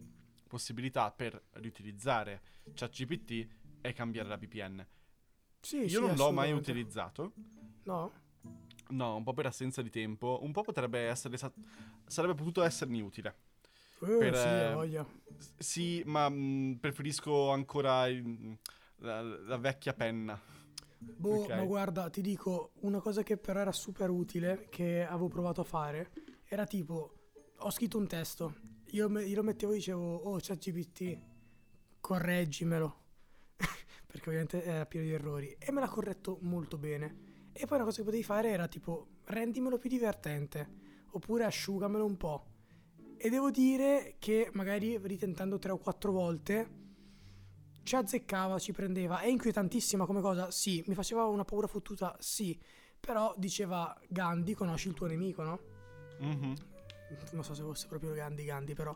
possibilità 0.48 1.12
per 1.12 1.42
riutilizzare 1.54 2.42
ChatGPT 2.74 3.48
è 3.82 3.94
cambiare 3.94 4.28
la 4.30 4.38
VPN. 4.38 4.86
Sì, 5.62 5.78
Io 5.86 6.00
sì, 6.00 6.00
non 6.00 6.16
l'ho 6.16 6.32
mai 6.32 6.52
utilizzato. 6.52 7.34
No? 7.86 8.12
No, 8.90 9.16
un 9.16 9.24
po' 9.24 9.34
per 9.34 9.46
assenza 9.48 9.82
di 9.82 9.90
tempo, 9.90 10.40
un 10.44 10.52
po' 10.52 10.62
potrebbe 10.62 11.00
essere 11.08 11.38
sa- 11.38 11.52
sarebbe 12.06 12.36
potuto 12.36 12.62
essermi 12.64 13.02
utile. 13.02 13.36
Eh, 14.02 14.16
Per, 14.18 14.36
sì, 14.36 14.50
eh, 14.50 14.72
voglia. 14.74 15.06
Sì, 15.58 16.04
ma 16.06 16.30
mh, 16.30 16.78
preferisco 16.80 17.50
ancora 17.52 18.08
il- 18.08 18.58
la, 18.98 19.22
la 19.22 19.58
vecchia 19.58 19.94
penna. 19.94 20.40
Boh, 21.18 21.44
ok. 21.44 21.50
ma 21.50 21.64
guarda, 21.64 22.10
ti 22.10 22.22
dico, 22.22 22.72
una 22.82 23.00
cosa 23.00 23.24
che 23.24 23.38
però 23.38 23.60
era 23.62 23.72
super 23.72 24.10
utile, 24.10 24.68
che 24.70 25.06
avevo 25.06 25.28
provato 25.28 25.62
a 25.62 25.64
fare, 25.64 26.12
era 26.46 26.66
tipo, 26.66 27.14
ho 27.58 27.72
scritto 27.72 27.98
un 27.98 28.08
testo, 28.08 28.56
io, 28.92 29.10
me- 29.10 29.24
io 29.24 29.36
lo 29.36 29.44
mettevo 29.44 29.72
e 29.72 29.76
dicevo, 29.76 30.16
oh 30.16 30.38
ChatGPT, 30.42 31.18
correggimelo, 32.00 32.96
perché 34.06 34.28
ovviamente 34.28 34.64
era 34.64 34.86
pieno 34.86 35.06
di 35.06 35.14
errori, 35.14 35.56
e 35.58 35.72
me 35.72 35.80
l'ha 35.80 35.88
corretto 35.88 36.40
molto 36.42 36.78
bene. 36.78 37.32
E 37.54 37.66
poi 37.66 37.78
una 37.78 37.86
cosa 37.86 37.98
che 37.98 38.04
potevi 38.04 38.24
fare 38.24 38.50
era 38.50 38.68
tipo, 38.68 39.08
rendimelo 39.26 39.78
più 39.78 39.90
divertente, 39.90 40.68
oppure 41.12 41.46
asciugamelo 41.46 42.04
un 42.04 42.18
po'. 42.18 42.46
E 43.18 43.30
devo 43.30 43.52
dire 43.52 44.16
che 44.20 44.50
magari 44.54 44.98
ritentando 44.98 45.58
tre 45.60 45.72
o 45.72 45.78
quattro 45.78 46.12
volte 46.12 46.82
ci 47.84 47.96
azzeccava, 47.96 48.60
ci 48.60 48.72
prendeva. 48.72 49.20
È 49.20 49.28
inquietantissima 49.28 50.06
come 50.06 50.22
cosa? 50.22 50.50
Sì. 50.52 50.84
Mi 50.88 50.94
faceva 50.96 51.26
una 51.26 51.44
paura 51.46 51.68
fottuta? 51.68 52.16
Sì. 52.20 52.58
Però 53.00 53.34
diceva 53.38 53.96
Gandhi, 54.08 54.54
conosci 54.54 54.88
il 54.88 54.94
tuo 54.94 55.08
nemico, 55.08 55.44
no? 55.44 55.60
Mhm. 56.20 56.54
Non 57.34 57.44
so 57.44 57.54
se 57.54 57.62
fosse 57.62 57.88
proprio 57.88 58.14
Gandhi, 58.14 58.44
Gandhi, 58.46 58.74
però... 58.74 58.96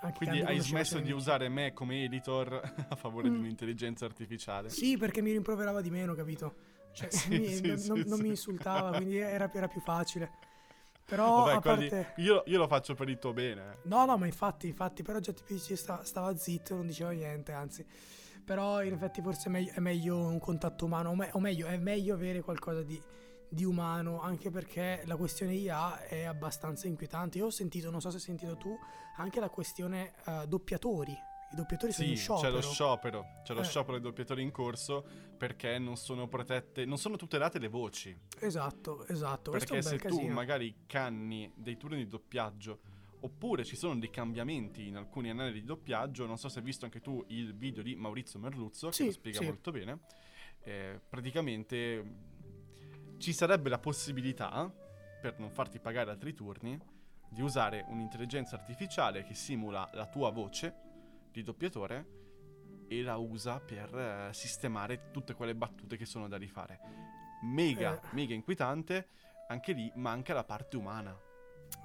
Anche 0.00 0.18
Quindi 0.18 0.38
Gandhi 0.38 0.52
hai 0.52 0.60
smesso 0.60 1.00
di 1.00 1.10
usare 1.10 1.48
me 1.48 1.72
come 1.72 2.04
editor 2.04 2.52
a 2.88 2.94
favore 2.94 3.28
di 3.28 3.34
Mm. 3.36 3.40
un'intelligenza 3.40 4.04
artificiale. 4.04 4.68
Sì, 4.70 4.96
perché 4.96 5.20
mi 5.22 5.32
rimproverava 5.32 5.80
di 5.80 5.90
meno, 5.90 6.14
capito? 6.14 6.54
Cioè, 6.92 7.10
Sì, 7.10 7.36
mi- 7.38 7.46
sì, 7.48 7.66
non, 7.66 7.78
sì, 7.78 8.04
non- 8.08 8.20
mi 8.20 8.28
insultava, 8.28 8.94
quindi 8.96 9.16
era, 9.16 9.50
era 9.52 9.66
più 9.66 9.80
facile. 9.80 10.30
Però 11.08 11.44
Vabbè, 11.44 11.60
parte... 11.60 12.12
io, 12.16 12.42
io 12.46 12.58
lo 12.58 12.68
faccio 12.68 12.94
per 12.94 13.08
il 13.08 13.18
tuo 13.18 13.32
bene. 13.32 13.62
eh. 13.62 13.78
No, 13.84 14.04
no, 14.04 14.18
ma 14.18 14.26
infatti, 14.26 14.68
infatti, 14.68 15.02
però 15.02 15.18
GTPC 15.18 15.74
sta, 15.74 16.04
stava 16.04 16.36
zitto, 16.36 16.74
non 16.74 16.86
diceva 16.86 17.10
niente, 17.12 17.52
anzi. 17.52 17.84
Però 18.44 18.82
in 18.82 18.92
effetti 18.92 19.22
forse 19.22 19.48
è 19.48 19.50
meglio, 19.50 19.72
è 19.72 19.80
meglio 19.80 20.18
un 20.18 20.38
contatto 20.38 20.84
umano, 20.84 21.10
o, 21.10 21.14
me- 21.14 21.30
o 21.32 21.40
meglio, 21.40 21.66
è 21.66 21.78
meglio 21.78 22.12
avere 22.14 22.42
qualcosa 22.42 22.82
di, 22.82 23.00
di 23.48 23.64
umano, 23.64 24.20
anche 24.20 24.50
perché 24.50 25.02
la 25.06 25.16
questione 25.16 25.54
IA 25.54 26.02
è 26.04 26.24
abbastanza 26.24 26.86
inquietante. 26.86 27.38
Io 27.38 27.46
ho 27.46 27.50
sentito, 27.50 27.90
non 27.90 28.00
so 28.02 28.10
se 28.10 28.16
hai 28.16 28.22
sentito 28.22 28.58
tu, 28.58 28.76
anche 29.16 29.40
la 29.40 29.48
questione 29.48 30.12
eh, 30.26 30.46
doppiatori. 30.46 31.16
I 31.50 31.56
doppiatori 31.56 31.92
sono 31.92 32.06
Sì, 32.06 32.12
in 32.12 32.18
c'è 32.18 32.22
sciopero. 32.24 32.50
lo 32.52 32.60
sciopero, 32.60 33.26
c'è 33.42 33.54
lo 33.54 33.60
Eh. 33.60 33.64
sciopero 33.64 33.92
dei 33.98 34.02
doppiatori 34.02 34.42
in 34.42 34.50
corso 34.50 35.04
perché 35.36 35.78
non 35.78 35.96
sono 35.96 36.28
protette, 36.28 36.84
non 36.84 36.98
sono 36.98 37.16
tutelate 37.16 37.58
le 37.58 37.68
voci. 37.68 38.16
Esatto, 38.40 39.06
esatto. 39.06 39.50
Perché 39.52 39.80
se 39.80 39.96
tu 39.96 40.08
casino. 40.08 40.34
magari 40.34 40.74
canni 40.86 41.50
dei 41.54 41.76
turni 41.76 41.96
di 41.98 42.06
doppiaggio 42.06 42.80
Oppure 43.20 43.64
ci 43.64 43.74
sono 43.74 43.98
dei 43.98 44.10
cambiamenti 44.10 44.86
in 44.86 44.94
alcuni 44.96 45.28
anelli 45.30 45.54
di 45.60 45.64
doppiaggio. 45.64 46.24
Non 46.24 46.38
so 46.38 46.48
se 46.48 46.60
hai 46.60 46.64
visto 46.64 46.84
anche 46.84 47.00
tu 47.00 47.24
il 47.30 47.52
video 47.52 47.82
di 47.82 47.96
Maurizio 47.96 48.38
Merluzzo, 48.38 48.92
Sì, 48.92 48.98
che 49.00 49.06
lo 49.06 49.12
spiega 49.12 49.38
sì. 49.40 49.44
molto 49.44 49.72
bene. 49.72 49.98
Eh, 50.60 51.00
praticamente 51.08 52.14
ci 53.18 53.32
sarebbe 53.32 53.70
la 53.70 53.78
possibilità, 53.80 54.72
per 55.20 55.36
non 55.40 55.50
farti 55.50 55.80
pagare 55.80 56.10
altri 56.12 56.32
turni, 56.32 56.78
di 57.28 57.42
usare 57.42 57.84
un'intelligenza 57.88 58.54
artificiale 58.54 59.24
che 59.24 59.34
simula 59.34 59.90
la 59.94 60.06
tua 60.06 60.30
voce 60.30 60.72
di 61.30 61.42
doppiatore 61.42 62.16
e 62.88 63.02
la 63.02 63.16
usa 63.16 63.60
per 63.60 63.94
eh, 63.96 64.30
sistemare 64.32 65.10
tutte 65.10 65.34
quelle 65.34 65.54
battute 65.54 65.96
che 65.96 66.06
sono 66.06 66.28
da 66.28 66.36
rifare. 66.36 66.80
Mega, 67.42 68.00
Eh. 68.00 68.08
mega 68.12 68.34
inquietante. 68.34 69.08
Anche 69.48 69.72
lì 69.72 69.90
manca 69.96 70.34
la 70.34 70.44
parte 70.44 70.76
umana. 70.76 71.16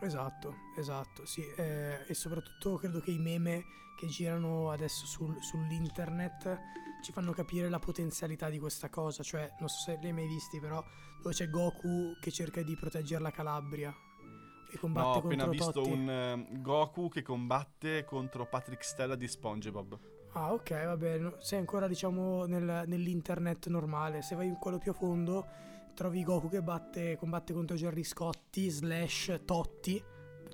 Esatto, 0.02 0.56
esatto, 0.78 1.26
sì. 1.26 1.42
eh, 1.58 2.06
e 2.08 2.14
soprattutto 2.14 2.78
credo 2.78 3.00
che 3.00 3.12
i 3.12 3.20
meme 3.20 3.64
che 3.98 4.08
girano 4.08 4.70
adesso 4.72 5.06
sul- 5.06 5.42
sull'internet 5.42 6.60
ci 7.04 7.12
fanno 7.12 7.32
capire 7.34 7.70
la 7.70 7.80
potenzialità 7.80 8.50
di 8.50 8.60
questa 8.60 8.90
cosa. 8.90 9.24
Cioè, 9.24 9.56
non 9.60 9.68
so 9.70 9.80
se 9.80 9.98
li 10.02 10.08
hai 10.08 10.14
mai 10.14 10.28
visti, 10.28 10.60
però 10.60 10.84
dove 11.22 11.34
c'è 11.36 11.50
Goku 11.50 12.18
che 12.20 12.32
cerca 12.32 12.62
di 12.64 12.76
proteggere 12.76 13.22
la 13.22 13.32
Calabria 13.32 13.94
e 14.74 14.76
No, 14.76 14.80
combatte 14.82 15.08
ho 15.08 15.22
appena 15.22 15.46
contro 15.46 15.50
visto 15.66 15.72
Totti. 15.72 15.92
un 15.92 16.10
eh, 16.10 16.48
Goku 16.60 17.10
che 17.10 17.22
combatte 17.22 18.04
contro 18.06 18.46
Patrick 18.48 18.84
Stella 18.84 19.16
di 19.16 19.28
SpongeBob. 19.28 20.00
Ah, 20.34 20.52
ok, 20.54 20.86
va 20.86 20.98
bene. 20.98 21.36
Sei 21.40 21.60
ancora, 21.60 21.88
diciamo, 21.88 22.46
nel- 22.46 22.84
nell'internet 22.88 23.68
normale. 23.68 24.22
Se 24.24 24.36
vai 24.36 24.48
in 24.48 24.58
quello 24.58 24.80
più 24.80 24.92
a 24.92 24.96
fondo, 24.96 25.46
trovi 25.94 26.24
Goku 26.24 26.50
che 26.50 26.62
batte, 26.64 27.16
combatte 27.18 27.54
contro 27.54 27.76
Gerry 27.76 28.04
Scotti, 28.04 28.68
slash 28.70 29.42
Totti, 29.46 30.04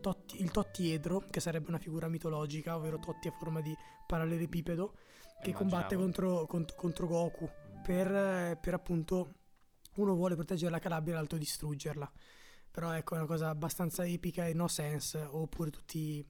Totti- 0.01 0.41
il 0.41 0.51
Tottiedro, 0.51 1.23
che 1.29 1.39
sarebbe 1.39 1.69
una 1.69 1.77
figura 1.77 2.09
mitologica, 2.09 2.75
ovvero 2.75 2.99
Totti 2.99 3.29
a 3.29 3.31
forma 3.31 3.61
di 3.61 3.73
parallelepipedo, 4.05 4.93
che 5.41 5.53
combatte 5.53 5.93
Immaginavo. 5.95 6.01
contro, 6.01 6.45
cont- 6.45 6.75
contro 6.75 7.07
Goku. 7.07 7.49
Per, 7.81 8.11
eh, 8.13 8.57
per 8.59 8.73
appunto, 8.73 9.33
uno 9.95 10.13
vuole 10.13 10.35
proteggere 10.35 10.71
la 10.71 10.79
Calabria 10.79 11.13
e 11.13 11.17
l'altro 11.17 11.37
distruggerla. 11.37 12.11
Però 12.71 12.91
ecco, 12.93 13.15
è 13.15 13.17
una 13.17 13.27
cosa 13.27 13.49
abbastanza 13.49 14.05
epica 14.05 14.45
e 14.47 14.53
no 14.53 14.67
sense. 14.67 15.19
Oppure 15.19 15.69
tutti 15.71 16.25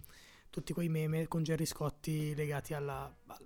tutti 0.50 0.74
quei 0.74 0.89
meme 0.89 1.27
con 1.27 1.43
Gerry 1.43 1.65
Scotti 1.65 2.34
legati 2.34 2.74
alla- 2.74 3.13
al, 3.27 3.46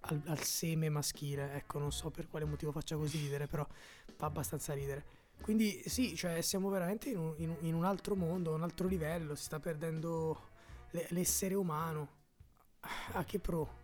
al- 0.00 0.22
al 0.26 0.42
seme 0.42 0.88
maschile. 0.88 1.52
Ecco, 1.54 1.78
non 1.78 1.92
so 1.92 2.10
per 2.10 2.28
quale 2.28 2.44
motivo 2.44 2.72
faccia 2.72 2.96
così 2.96 3.18
ridere, 3.18 3.46
però 3.46 3.66
fa 4.16 4.26
abbastanza 4.26 4.74
ridere. 4.74 5.18
Quindi 5.40 5.82
sì, 5.86 6.14
cioè 6.16 6.40
siamo 6.42 6.68
veramente 6.68 7.08
in 7.10 7.18
un, 7.18 7.34
in 7.38 7.56
in 7.60 7.74
un 7.74 7.84
altro 7.84 8.14
mondo, 8.16 8.52
un 8.54 8.62
altro 8.62 8.86
livello, 8.88 9.34
si 9.34 9.44
sta 9.44 9.60
perdendo 9.60 10.48
le- 10.90 11.06
l'essere 11.10 11.54
umano. 11.54 12.18
A 13.12 13.24
che 13.24 13.38
pro? 13.38 13.78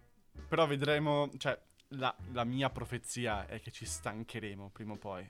Però 0.49 0.67
vedremo, 0.67 1.31
cioè, 1.39 1.59
la, 1.91 2.15
la 2.33 2.45
mia 2.45 2.69
profezia 2.71 3.47
è 3.47 3.61
che 3.61 3.71
ci 3.71 3.85
stancheremo 3.87 4.71
prima 4.71 4.95
o 4.95 4.97
poi. 4.97 5.29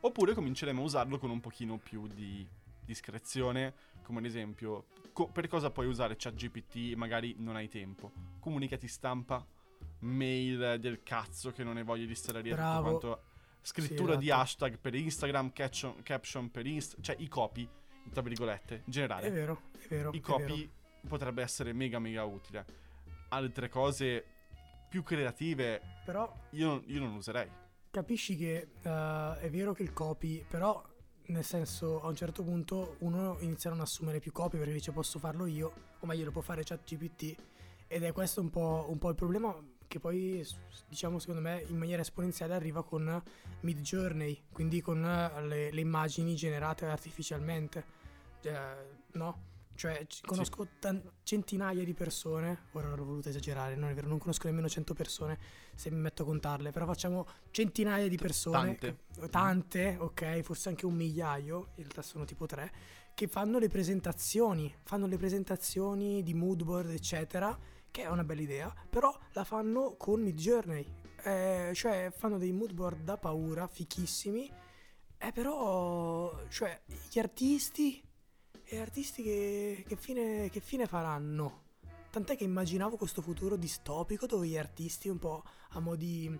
Oppure 0.00 0.34
cominceremo 0.34 0.80
a 0.80 0.84
usarlo 0.84 1.18
con 1.18 1.30
un 1.30 1.40
pochino 1.40 1.78
più 1.78 2.06
di 2.08 2.46
discrezione, 2.88 3.74
come 4.02 4.18
ad 4.18 4.24
esempio, 4.24 4.86
co- 5.12 5.28
per 5.28 5.46
cosa 5.46 5.70
puoi 5.70 5.86
usare 5.86 6.16
ChatGPT 6.16 6.94
magari 6.96 7.36
non 7.38 7.54
hai 7.54 7.68
tempo? 7.68 8.10
Comunicati 8.40 8.88
stampa, 8.88 9.46
mail 10.00 10.78
del 10.80 11.02
cazzo 11.02 11.52
che 11.52 11.62
non 11.62 11.76
hai 11.76 11.84
voglia 11.84 12.06
di 12.06 12.14
stare 12.14 12.42
dietro 12.42 12.64
tutto 12.64 12.82
quanto... 12.82 13.22
Scrittura 13.60 14.12
Sì, 14.14 14.18
di 14.20 14.26
esatto. 14.26 14.40
hashtag 14.40 14.78
per 14.78 14.94
Instagram, 14.94 15.52
caption, 15.52 16.02
caption 16.02 16.50
per 16.50 16.64
Instagram, 16.66 17.02
cioè 17.04 17.16
i 17.18 17.28
copy, 17.28 17.68
tra 18.10 18.22
virgolette, 18.22 18.82
in 18.86 18.90
generale. 18.92 19.26
È 19.26 19.32
vero, 19.32 19.62
è 19.78 19.86
vero. 19.88 20.10
I 20.12 20.18
è 20.18 20.20
vero. 20.20 20.38
copy 20.38 20.70
potrebbe 21.06 21.42
essere 21.42 21.72
mega 21.74 21.98
mega 21.98 22.24
utile. 22.24 22.64
Altre 23.30 23.68
cose 23.68 24.24
più 24.88 25.02
creative 25.02 25.82
Però 26.06 26.32
io, 26.52 26.82
io 26.86 27.00
non 27.00 27.12
userei. 27.14 27.50
capisci 27.90 28.36
che 28.36 28.68
eh, 28.80 29.36
è 29.40 29.50
vero 29.50 29.74
che 29.74 29.82
il 29.82 29.92
copy, 29.92 30.42
però 30.48 30.82
nel 31.28 31.44
senso 31.44 32.00
a 32.02 32.08
un 32.08 32.14
certo 32.14 32.42
punto 32.42 32.96
uno 33.00 33.36
inizia 33.40 33.70
a 33.70 33.74
non 33.74 33.82
assumere 33.82 34.18
più 34.18 34.32
copy 34.32 34.58
perché 34.58 34.72
dice 34.72 34.92
posso 34.92 35.18
farlo 35.18 35.46
io, 35.46 35.72
o 36.00 36.06
meglio 36.06 36.24
lo 36.24 36.30
può 36.30 36.42
fare 36.42 36.62
ChatGPT. 36.62 37.36
Ed 37.86 38.02
è 38.02 38.12
questo 38.12 38.40
un 38.40 38.50
po', 38.50 38.86
un 38.88 38.98
po' 38.98 39.08
il 39.08 39.14
problema 39.14 39.54
che 39.86 39.98
poi 39.98 40.46
diciamo 40.88 41.18
secondo 41.18 41.40
me 41.40 41.64
in 41.68 41.78
maniera 41.78 42.02
esponenziale 42.02 42.54
arriva 42.54 42.84
con 42.84 43.22
Mid 43.60 43.80
Journey, 43.80 44.42
quindi 44.52 44.82
con 44.82 45.00
le, 45.00 45.70
le 45.70 45.80
immagini 45.80 46.34
generate 46.34 46.84
artificialmente, 46.86 47.96
Eh, 48.42 48.96
no? 49.12 49.46
Cioè 49.78 50.06
ci- 50.08 50.22
conosco 50.26 50.66
tan- 50.80 51.00
centinaia 51.22 51.84
di 51.84 51.94
persone, 51.94 52.64
ora 52.72 52.92
l'ho 52.96 53.04
voluto 53.04 53.28
esagerare, 53.28 53.76
non 53.76 53.90
è 53.90 53.94
vero, 53.94 54.08
non 54.08 54.18
conosco 54.18 54.48
nemmeno 54.48 54.68
100 54.68 54.92
persone 54.92 55.38
se 55.76 55.88
mi 55.92 56.00
metto 56.00 56.22
a 56.22 56.24
contarle, 56.26 56.72
però 56.72 56.84
facciamo 56.84 57.24
centinaia 57.52 58.08
di 58.08 58.16
persone, 58.16 58.76
Tante. 58.76 58.98
che- 59.14 59.28
tante, 59.28 59.96
ok, 59.96 60.40
forse 60.40 60.70
anche 60.70 60.84
un 60.84 60.94
migliaio, 60.94 61.68
in 61.76 61.82
realtà 61.84 62.02
sono 62.02 62.24
tipo 62.24 62.44
tre, 62.46 62.72
che 63.14 63.28
fanno 63.28 63.60
le 63.60 63.68
presentazioni, 63.68 64.74
fanno 64.82 65.06
le 65.06 65.16
presentazioni 65.16 66.24
di 66.24 66.34
moodboard, 66.34 66.90
eccetera, 66.90 67.56
che 67.92 68.02
è 68.02 68.08
una 68.08 68.24
bella 68.24 68.40
idea, 68.40 68.74
però 68.90 69.16
la 69.34 69.44
fanno 69.44 69.94
con 69.96 70.20
Midjourney, 70.20 70.84
eh, 71.22 71.70
cioè 71.72 72.12
fanno 72.16 72.36
dei 72.36 72.50
moodboard 72.50 73.04
da 73.04 73.16
paura, 73.16 73.68
fichissimi, 73.68 74.50
eh, 75.18 75.30
però, 75.30 76.36
cioè, 76.48 76.80
gli 77.10 77.20
artisti, 77.20 78.02
e 78.70 78.78
artisti 78.80 79.22
che, 79.22 79.84
che 79.86 79.96
fine, 79.96 80.48
che 80.50 80.60
fine 80.60 80.86
faranno? 80.86 81.66
Tant'è 82.10 82.36
che 82.36 82.44
immaginavo 82.44 82.96
questo 82.96 83.22
futuro 83.22 83.56
distopico 83.56 84.26
dove 84.26 84.46
gli 84.46 84.56
artisti 84.56 85.08
un 85.08 85.18
po' 85.18 85.42
a 85.70 85.80
mo' 85.80 85.96
di 85.96 86.38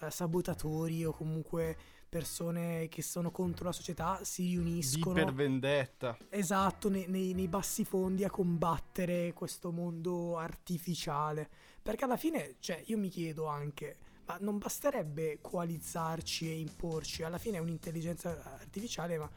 eh, 0.00 0.10
sabotatori 0.10 1.04
o 1.04 1.12
comunque 1.12 1.76
persone 2.08 2.88
che 2.88 3.02
sono 3.02 3.30
contro 3.30 3.64
la 3.66 3.72
società 3.72 4.20
si 4.22 4.42
Di 4.42 4.48
riuniscono 4.50 5.14
per 5.14 5.32
vendetta. 5.32 6.16
esatto 6.28 6.88
nei, 6.88 7.06
nei- 7.08 7.34
nei 7.34 7.48
bassi 7.48 7.84
fondi 7.84 8.24
a 8.24 8.30
combattere 8.30 9.32
questo 9.32 9.72
mondo 9.72 10.38
artificiale 10.38 11.48
perché 11.82 12.04
alla 12.04 12.16
fine 12.16 12.54
cioè 12.60 12.80
io 12.86 12.98
mi 12.98 13.08
chiedo 13.08 13.46
anche 13.46 13.96
ma 14.26 14.36
non 14.40 14.58
basterebbe 14.58 15.38
coalizzarci 15.40 16.48
e 16.48 16.58
imporci 16.58 17.24
alla 17.24 17.38
fine 17.38 17.56
è 17.56 17.60
un'intelligenza 17.60 18.42
artificiale 18.60 19.18
ma 19.18 19.28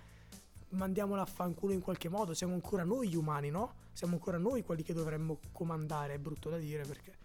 mandiamola 0.69 1.21
a 1.21 1.25
fanculo 1.25 1.73
in 1.73 1.81
qualche 1.81 2.09
modo 2.09 2.33
siamo 2.33 2.53
ancora 2.53 2.83
noi 2.83 3.09
gli 3.09 3.15
umani 3.15 3.49
no? 3.49 3.75
siamo 3.93 4.13
ancora 4.13 4.37
noi 4.37 4.63
quelli 4.63 4.83
che 4.83 4.93
dovremmo 4.93 5.39
comandare 5.51 6.15
è 6.15 6.17
brutto 6.19 6.49
da 6.49 6.57
dire 6.57 6.83
perché 6.83 7.17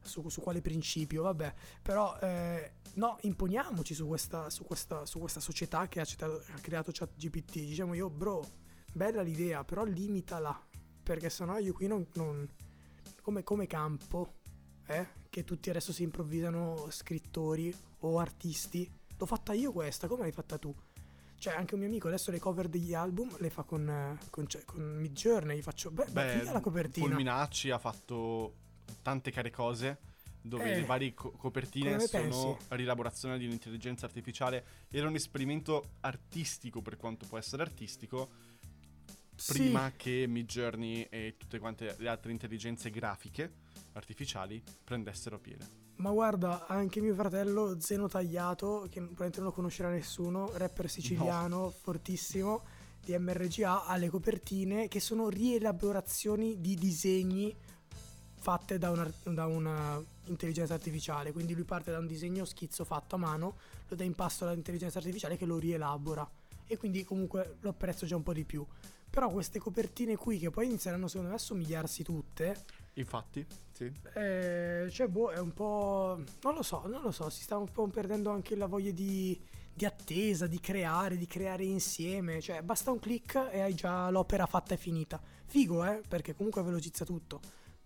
su, 0.00 0.28
su 0.28 0.40
quale 0.40 0.60
principio 0.62 1.22
vabbè 1.22 1.54
però 1.82 2.16
eh, 2.20 2.72
no 2.94 3.18
imponiamoci 3.22 3.94
su 3.94 4.06
questa, 4.06 4.48
su 4.50 4.64
questa, 4.64 5.04
su 5.04 5.18
questa 5.18 5.40
società 5.40 5.88
che 5.88 6.00
ha, 6.00 6.04
citato- 6.04 6.42
ha 6.54 6.58
creato 6.60 6.90
ChatGPT 6.92 7.58
diciamo 7.58 7.94
io 7.94 8.08
bro 8.08 8.64
bella 8.96 9.20
l'idea, 9.20 9.62
però 9.62 9.84
limitala. 9.84 10.58
Perché 11.02 11.30
sennò 11.30 11.58
io 11.58 11.72
qui 11.72 11.86
non. 11.86 12.06
non- 12.14 12.48
come, 13.20 13.42
come 13.42 13.66
campo, 13.66 14.38
eh? 14.86 15.06
Che 15.28 15.44
tutti 15.44 15.68
adesso 15.68 15.92
si 15.92 16.02
improvvisano 16.02 16.86
scrittori 16.90 17.74
o 18.00 18.18
artisti. 18.18 18.90
L'ho 19.16 19.26
fatta 19.26 19.52
io 19.52 19.72
questa, 19.72 20.08
come 20.08 20.22
l'hai 20.22 20.32
fatta 20.32 20.58
tu? 20.58 20.74
Cioè, 21.38 21.54
anche 21.54 21.74
un 21.74 21.80
mio 21.80 21.88
amico 21.88 22.08
adesso 22.08 22.30
le 22.30 22.38
cover 22.38 22.68
degli 22.68 22.94
album 22.94 23.34
le 23.38 23.50
fa 23.50 23.62
con, 23.62 23.88
eh, 23.88 24.18
con, 24.30 24.46
cioè, 24.48 24.64
con 24.64 24.82
Midjourney. 24.96 25.58
Gli 25.58 25.62
faccio. 25.62 25.90
Beh, 25.90 26.06
beh, 26.10 26.38
figa 26.40 26.52
la 26.52 26.60
copertina. 26.60 27.06
Fulminacci 27.06 27.70
ha 27.70 27.78
fatto 27.78 28.54
tante 29.02 29.30
care 29.30 29.50
cose 29.50 29.98
dove 30.40 30.72
Eh, 30.72 30.80
le 30.80 30.84
varie 30.86 31.12
co- 31.12 31.32
copertine 31.32 31.98
sono 32.00 32.56
pensi? 32.56 32.74
rielaborazione 32.74 33.36
di 33.38 33.46
un'intelligenza 33.46 34.06
artificiale. 34.06 34.64
Era 34.88 35.08
un 35.08 35.14
esperimento 35.14 35.90
artistico 36.00 36.80
per 36.82 36.96
quanto 36.96 37.26
può 37.26 37.36
essere 37.38 37.62
artistico. 37.62 38.30
Sì, 39.34 39.52
Prima 39.52 39.92
che 39.94 40.24
Midjourney 40.26 41.02
e 41.10 41.34
tutte 41.36 41.58
quante 41.58 41.94
le 41.98 42.08
altre 42.08 42.32
intelligenze 42.32 42.90
grafiche 42.90 43.52
artificiali 43.92 44.62
prendessero 44.82 45.38
piede. 45.38 45.84
Ma 45.96 46.10
guarda, 46.10 46.66
anche 46.66 47.00
mio 47.00 47.14
fratello 47.14 47.80
Zeno 47.80 48.06
Tagliato, 48.06 48.86
che 48.90 49.00
probabilmente 49.00 49.38
non 49.38 49.48
lo 49.48 49.54
conoscerà 49.54 49.88
nessuno, 49.88 50.50
rapper 50.54 50.90
siciliano, 50.90 51.70
fortissimo, 51.70 52.64
di 53.02 53.16
MRGA, 53.16 53.86
ha 53.86 53.96
le 53.96 54.10
copertine 54.10 54.88
che 54.88 55.00
sono 55.00 55.28
rielaborazioni 55.28 56.60
di 56.60 56.74
disegni 56.74 57.54
fatte 58.38 58.78
da 58.78 58.90
una, 58.90 59.10
da 59.22 59.46
una 59.46 60.02
intelligenza 60.26 60.74
artificiale. 60.74 61.32
Quindi 61.32 61.54
lui 61.54 61.64
parte 61.64 61.90
da 61.90 61.98
un 61.98 62.06
disegno 62.06 62.44
schizzo 62.44 62.84
fatto 62.84 63.14
a 63.14 63.18
mano, 63.18 63.56
lo 63.88 63.96
dà 63.96 64.04
in 64.04 64.14
pasto 64.14 64.46
all'intelligenza 64.46 64.98
artificiale 64.98 65.36
che 65.36 65.46
lo 65.46 65.58
rielabora. 65.58 66.28
E 66.66 66.76
quindi 66.76 67.04
comunque 67.04 67.56
lo 67.60 67.70
apprezzo 67.70 68.06
già 68.06 68.16
un 68.16 68.22
po' 68.22 68.34
di 68.34 68.44
più. 68.44 68.66
Però 69.08 69.30
queste 69.30 69.58
copertine 69.58 70.16
qui, 70.16 70.38
che 70.38 70.50
poi 70.50 70.66
inizieranno 70.66 71.08
secondo 71.08 71.30
me 71.30 71.36
a 71.36 71.38
somigliarsi 71.38 72.02
tutte, 72.02 72.64
Infatti, 72.98 73.46
sì. 73.72 73.92
eh, 74.14 74.88
cioè, 74.90 75.06
boh, 75.08 75.30
è 75.30 75.38
un 75.38 75.52
po'. 75.52 76.18
Non 76.42 76.54
lo 76.54 76.62
so, 76.62 76.86
non 76.86 77.02
lo 77.02 77.10
so. 77.10 77.28
Si 77.30 77.42
sta 77.42 77.56
un 77.58 77.70
po' 77.70 77.86
perdendo 77.88 78.30
anche 78.30 78.56
la 78.56 78.66
voglia 78.66 78.90
di, 78.90 79.38
di 79.72 79.84
attesa, 79.84 80.46
di 80.46 80.58
creare, 80.60 81.16
di 81.18 81.26
creare 81.26 81.64
insieme. 81.64 82.40
Cioè, 82.40 82.62
basta 82.62 82.90
un 82.90 82.98
click 82.98 83.48
e 83.52 83.60
hai 83.60 83.74
già 83.74 84.08
l'opera 84.10 84.46
fatta 84.46 84.74
e 84.74 84.76
finita. 84.78 85.20
Figo, 85.44 85.84
eh? 85.84 86.00
Perché 86.08 86.34
comunque 86.34 86.62
velocizza 86.62 87.04
tutto. 87.04 87.40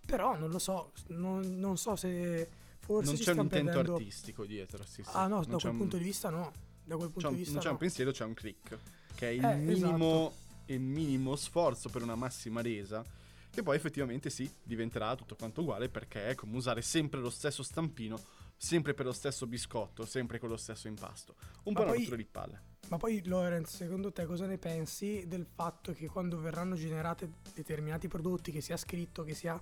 Però 0.06 0.36
non 0.38 0.50
lo 0.50 0.58
so, 0.58 0.92
non, 1.08 1.58
non 1.58 1.76
so 1.76 1.94
se 1.96 2.48
forse 2.78 3.12
non 3.12 3.20
c'è 3.20 3.32
un 3.32 3.38
intento 3.40 3.64
perdendo... 3.72 3.94
artistico 3.96 4.44
dietro. 4.44 4.84
Sì, 4.84 5.02
sì. 5.02 5.10
Ah 5.12 5.26
no, 5.26 5.36
Non 5.40 5.50
da 5.50 5.56
quel 5.56 5.72
un- 5.72 5.78
punto 5.78 5.96
di 5.96 6.04
vista 6.04 6.30
no. 6.30 6.52
Da 6.84 6.96
quel 6.96 7.10
punto 7.10 7.28
un- 7.28 7.34
di 7.34 7.38
vista 7.40 7.54
non 7.54 7.62
c'è 7.62 7.66
no. 7.68 7.72
un 7.74 7.78
pensiero, 7.80 8.10
c'è 8.12 8.24
un 8.24 8.34
click. 8.34 8.78
Che 9.14 9.28
è 9.28 9.32
il 9.32 9.44
Eh, 9.44 9.56
minimo, 9.56 10.32
il 10.66 10.80
minimo 10.80 11.34
sforzo 11.36 11.88
per 11.90 12.02
una 12.02 12.14
massima 12.14 12.60
resa. 12.62 13.04
Che 13.50 13.62
poi 13.62 13.76
effettivamente 13.76 14.30
sì, 14.30 14.50
diventerà 14.62 15.14
tutto 15.16 15.34
quanto 15.34 15.60
uguale 15.62 15.88
perché 15.88 16.28
è 16.28 16.34
come 16.34 16.56
usare 16.56 16.82
sempre 16.82 17.20
lo 17.20 17.30
stesso 17.30 17.62
stampino, 17.62 18.18
sempre 18.56 18.94
per 18.94 19.06
lo 19.06 19.12
stesso 19.12 19.46
biscotto, 19.46 20.06
sempre 20.06 20.38
con 20.38 20.48
lo 20.48 20.56
stesso 20.56 20.86
impasto. 20.86 21.34
Un 21.64 21.72
Ma 21.72 21.80
po' 21.80 21.82
una 21.82 21.90
poi- 21.90 21.98
rottura 21.98 22.16
di 22.16 22.24
palle. 22.26 22.62
Ma 22.88 22.96
poi 22.96 23.24
Lorenz, 23.24 23.76
secondo 23.76 24.12
te 24.12 24.24
cosa 24.24 24.46
ne 24.46 24.58
pensi 24.58 25.24
del 25.26 25.46
fatto 25.46 25.92
che 25.92 26.08
quando 26.08 26.40
verranno 26.40 26.74
generati 26.74 27.30
determinati 27.54 28.08
prodotti, 28.08 28.50
che 28.50 28.60
sia 28.60 28.76
scritto, 28.76 29.22
che 29.22 29.34
sia 29.34 29.60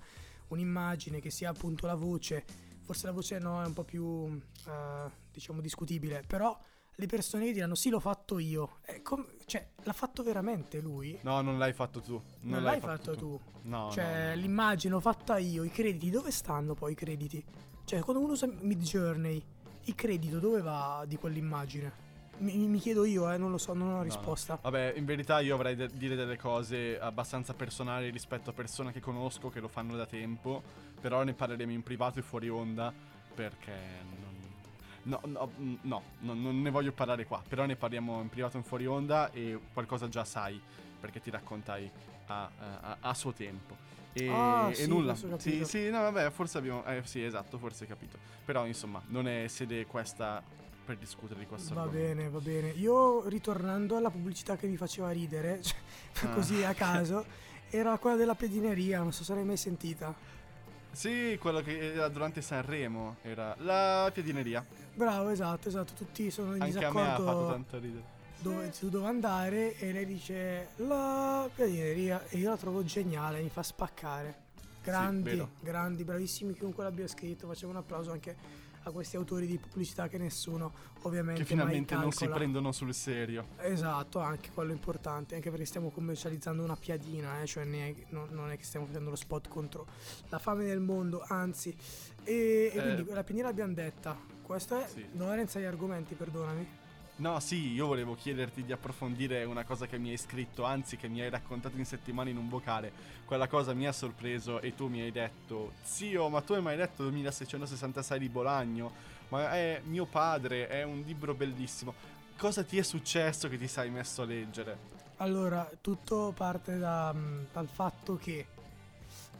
un'immagine, 0.49 1.21
che 1.21 1.30
sia 1.30 1.50
appunto 1.50 1.87
la 1.87 1.95
voce, 1.95 2.45
forse 2.83 3.07
la 3.07 3.12
voce 3.12 3.38
no 3.38 3.62
è 3.62 3.66
un 3.66 3.75
po' 3.75 3.85
più 3.85 4.40
eh, 4.66 5.11
diciamo 5.30 5.61
discutibile, 5.61 6.23
però 6.26 6.59
le 7.00 7.07
persone 7.07 7.45
che 7.45 7.52
diranno 7.52 7.76
sì 7.76 7.90
l'ho 7.90 8.00
fatto 8.00 8.40
io, 8.40 8.78
è 8.83 9.00
com- 9.02 9.25
cioè 9.47 9.64
l'ha 9.85 9.93
fatto 9.93 10.25
veramente 10.25 10.81
lui? 10.81 11.17
No, 11.23 11.40
non 11.43 11.57
l'hai 11.57 11.73
fatto 11.73 12.00
tu. 12.00 12.14
Non, 12.40 12.55
Non 12.55 12.62
l'hai 12.64 12.81
fatto 12.81 13.14
tu. 13.14 13.38
No, 13.62 13.88
cioè 13.93 14.35
no, 14.35 14.40
l'immagine 14.40 14.95
l'ho 14.95 15.00
fatta 15.00 15.38
io, 15.38 15.62
i 15.62 15.71
crediti 15.71 16.11
dove 16.11 16.33
stanno 16.33 16.75
poi 16.75 16.93
i 16.93 16.95
crediti? 16.97 17.45
Cioè 17.85 18.00
quando 18.00 18.21
uno 18.21 18.33
usa 18.33 18.49
Mid 18.49 18.83
Journey, 18.83 19.40
il 19.85 19.95
credito 19.95 20.40
dove 20.40 20.61
va 20.61 21.05
di 21.07 21.17
quell'immagine? 21.17 22.07
Mi, 22.38 22.57
mi 22.67 22.78
chiedo 22.81 23.05
io, 23.05 23.31
eh, 23.33 23.37
non 23.38 23.52
lo 23.52 23.59
so, 23.59 23.75
non 23.75 23.90
ho 23.90 23.97
No, 23.99 24.02
risposta. 24.02 24.55
no. 24.55 24.61
Vabbè, 24.62 24.95
in 24.97 25.05
verità 25.05 25.38
io 25.38 25.55
avrei 25.55 25.76
da 25.76 25.87
dire 25.87 26.17
delle 26.17 26.37
cose 26.37 26.99
abbastanza 26.99 27.55
personali 27.55 28.11
rispetto 28.11 28.50
a 28.50 28.52
persone 28.52 28.90
che 28.90 28.99
conosco 29.00 29.50
che 29.50 29.61
lo 29.61 29.69
fanno 29.69 29.95
da 29.97 30.07
tempo, 30.07 30.62
però 31.00 31.23
ne 31.23 31.33
parleremo 31.33 31.71
in 31.71 31.83
privato 31.85 32.19
e 32.19 32.23
fuori 32.23 32.49
onda 32.49 32.93
perché. 33.35 34.26
No, 35.09 35.21
no, 35.25 35.50
mm, 35.59 35.75
no, 35.83 36.03
no, 36.21 36.35
non 36.35 36.61
ne 36.61 36.71
voglio 36.71 36.93
parlare 36.93 37.25
qua, 37.25 37.43
però 37.47 37.65
ne 37.65 37.77
parliamo 37.77 38.21
in 38.21 38.29
privato 38.29 38.57
in 38.59 38.62
fuori 38.62 38.87
onda 38.87 39.31
e 39.33 39.59
qualcosa 39.73 40.07
già 40.09 40.25
sai 40.25 40.61
perché 41.00 41.21
ti 41.21 41.31
raccontai 41.31 41.91
a, 42.27 42.50
a- 42.59 42.97
a 43.00 43.15
suo 43.15 43.33
tempo. 43.33 43.77
E, 44.12 44.29
Ah, 44.29 44.69
e 44.71 44.75
sì, 44.75 44.87
nulla. 44.88 45.15
Sì, 45.38 45.65
sì, 45.65 45.88
no, 45.91 46.00
vabbè, 46.03 46.31
forse 46.31 46.59
abbiamo... 46.59 46.85
Eh, 46.85 47.03
sì, 47.05 47.23
esatto, 47.23 47.57
forse 47.57 47.85
hai 47.85 47.88
capito. 47.88 48.19
Però 48.45 48.67
insomma, 48.67 49.00
non 49.09 49.27
è 49.29 49.47
sede 49.49 49.87
questa 49.87 50.43
per 50.85 50.97
discutere 50.97 51.41
di 51.41 51.47
questo 51.47 51.73
Va 51.75 51.83
argomento. 51.83 52.15
bene, 52.15 52.29
va 52.31 52.38
bene. 52.41 52.69
Io 52.71 53.27
ritornando 53.29 53.97
alla 53.97 54.11
pubblicità 54.11 54.57
che 54.57 54.67
mi 54.67 54.77
faceva 54.77 55.11
ridere, 55.11 55.61
cioè, 56.12 56.29
Ah. 56.29 56.33
così 56.35 56.62
a 56.65 56.75
caso, 56.75 57.25
era 57.71 57.97
quella 57.99 58.17
della 58.17 58.35
pedineria, 58.35 58.99
non 58.99 59.12
so 59.12 59.25
se 59.25 59.35
l'hai 59.35 59.45
mai 59.45 59.57
sentita. 59.57 60.15
Sì, 60.99 61.38
quello 61.40 61.61
che 61.61 61.93
era 61.93 62.09
durante 62.09 62.43
Sanremo 62.43 63.19
era 63.23 63.55
la 63.61 64.11
piedineria. 64.12 64.67
Bravo, 64.95 65.28
esatto, 65.28 65.69
esatto, 65.69 65.93
tutti 65.93 66.28
sono 66.28 66.57
in 66.57 66.62
Anche 66.62 66.85
a 66.85 66.93
me 66.93 67.02
ha 67.02 67.05
fatto 67.11 67.21
disaccordo 67.23 67.52
tanto 67.52 67.78
ridere. 67.78 68.05
dove, 68.40 68.73
su 68.73 68.88
dove 68.88 69.07
andare 69.07 69.76
e 69.76 69.93
lei 69.93 70.05
dice 70.05 70.71
la 70.78 71.49
pedineria 71.55 72.26
e 72.26 72.38
io 72.38 72.50
la 72.50 72.57
trovo 72.57 72.83
geniale, 72.83 73.40
mi 73.40 73.49
fa 73.49 73.62
spaccare. 73.62 74.47
Grandi, 74.83 75.31
vero. 75.31 75.50
grandi, 75.61 76.02
bravissimi 76.02 76.52
chiunque 76.55 76.83
l'abbia 76.83 77.07
scritto, 77.07 77.47
facciamo 77.47 77.71
un 77.71 77.78
applauso 77.78 78.11
anche 78.11 78.35
a 78.88 78.92
questi 78.92 79.16
autori 79.16 79.47
di 79.47 79.59
pubblicità 79.59 80.09
che 80.09 80.18
nessuno 80.18 80.73
ovviamente 81.02 81.40
Che 81.40 81.47
finalmente 81.47 81.95
non 81.95 82.11
si 82.12 82.26
prendono 82.28 82.73
sul 82.73 82.92
serio. 82.95 83.47
Esatto, 83.59 84.18
anche 84.18 84.50
quello 84.52 84.71
è 84.71 84.75
importante, 84.75 85.35
anche 85.35 85.50
perché 85.50 85.64
stiamo 85.64 85.90
commercializzando 85.90 86.62
una 86.62 86.76
piadina, 86.76 87.40
eh, 87.40 87.47
cioè 87.47 87.64
ne- 87.64 88.07
non, 88.11 88.28
non 88.30 88.50
è 88.50 88.57
che 88.57 88.64
stiamo 88.64 88.87
facendo 88.87 89.11
lo 89.11 89.16
spot 89.16 89.49
contro 89.49 89.87
la 90.28 90.38
fame 90.38 90.64
del 90.64 90.80
mondo, 90.80 91.25
anzi. 91.26 91.76
E, 92.25 92.33
e 92.33 92.76
Eh. 92.76 92.80
quindi 92.83 93.04
la 93.12 93.25
piadina 93.25 93.47
l'abbiamo 93.47 93.73
detta. 93.73 94.16
Questo 94.42 94.80
è... 94.80 94.87
Sì. 94.88 95.04
Lorenz 95.12 95.54
hai 95.57 95.66
argomenti, 95.66 96.14
perdonami. 96.14 96.66
No, 97.19 97.41
sì, 97.41 97.73
io 97.73 97.87
volevo 97.87 98.14
chiederti 98.14 98.62
di 98.62 98.71
approfondire 98.71 99.42
una 99.42 99.64
cosa 99.64 99.87
che 99.87 99.99
mi 99.99 100.11
hai 100.11 100.16
scritto, 100.16 100.62
anzi 100.62 100.97
che 100.97 101.09
mi 101.09 101.21
hai 101.21 101.29
raccontato 101.29 101.77
in 101.77 101.85
settimana 101.85 102.31
in 102.31 102.37
un 102.37 102.49
vocale. 102.49 102.92
Quella 103.25 103.49
cosa 103.49 103.75
mi 103.75 103.88
ha 103.88 103.92
sorpreso 103.92 104.61
e 104.61 104.77
tu 104.77 104.87
mi 104.87 105.01
hai 105.01 105.11
detto, 105.11 105.73
zio, 105.83 106.29
ma 106.29 106.42
tu 106.42 106.53
hai 106.53 106.62
mai 106.62 106.77
letto 106.77 107.03
2666 107.03 108.19
di 108.21 108.29
Bolagno? 108.29 108.92
Ma 109.31 109.51
è 109.53 109.83
mio 109.85 110.05
padre, 110.05 110.69
è 110.69 110.85
un 110.85 111.03
libro 111.05 111.35
bellissimo. 111.35 111.92
Cosa 112.37 112.62
ti 112.62 112.79
è 112.79 112.83
successo 112.83 113.49
che 113.49 113.59
ti 113.59 113.66
sei 113.66 113.90
messo 113.90 114.23
a 114.23 114.25
leggere? 114.25 114.79
Allora, 115.16 115.69
tutto 115.81 116.33
parte 116.37 116.79
da, 116.79 117.12
mm, 117.12 117.47
dal 117.53 117.66
fatto 117.66 118.14
che 118.14 118.47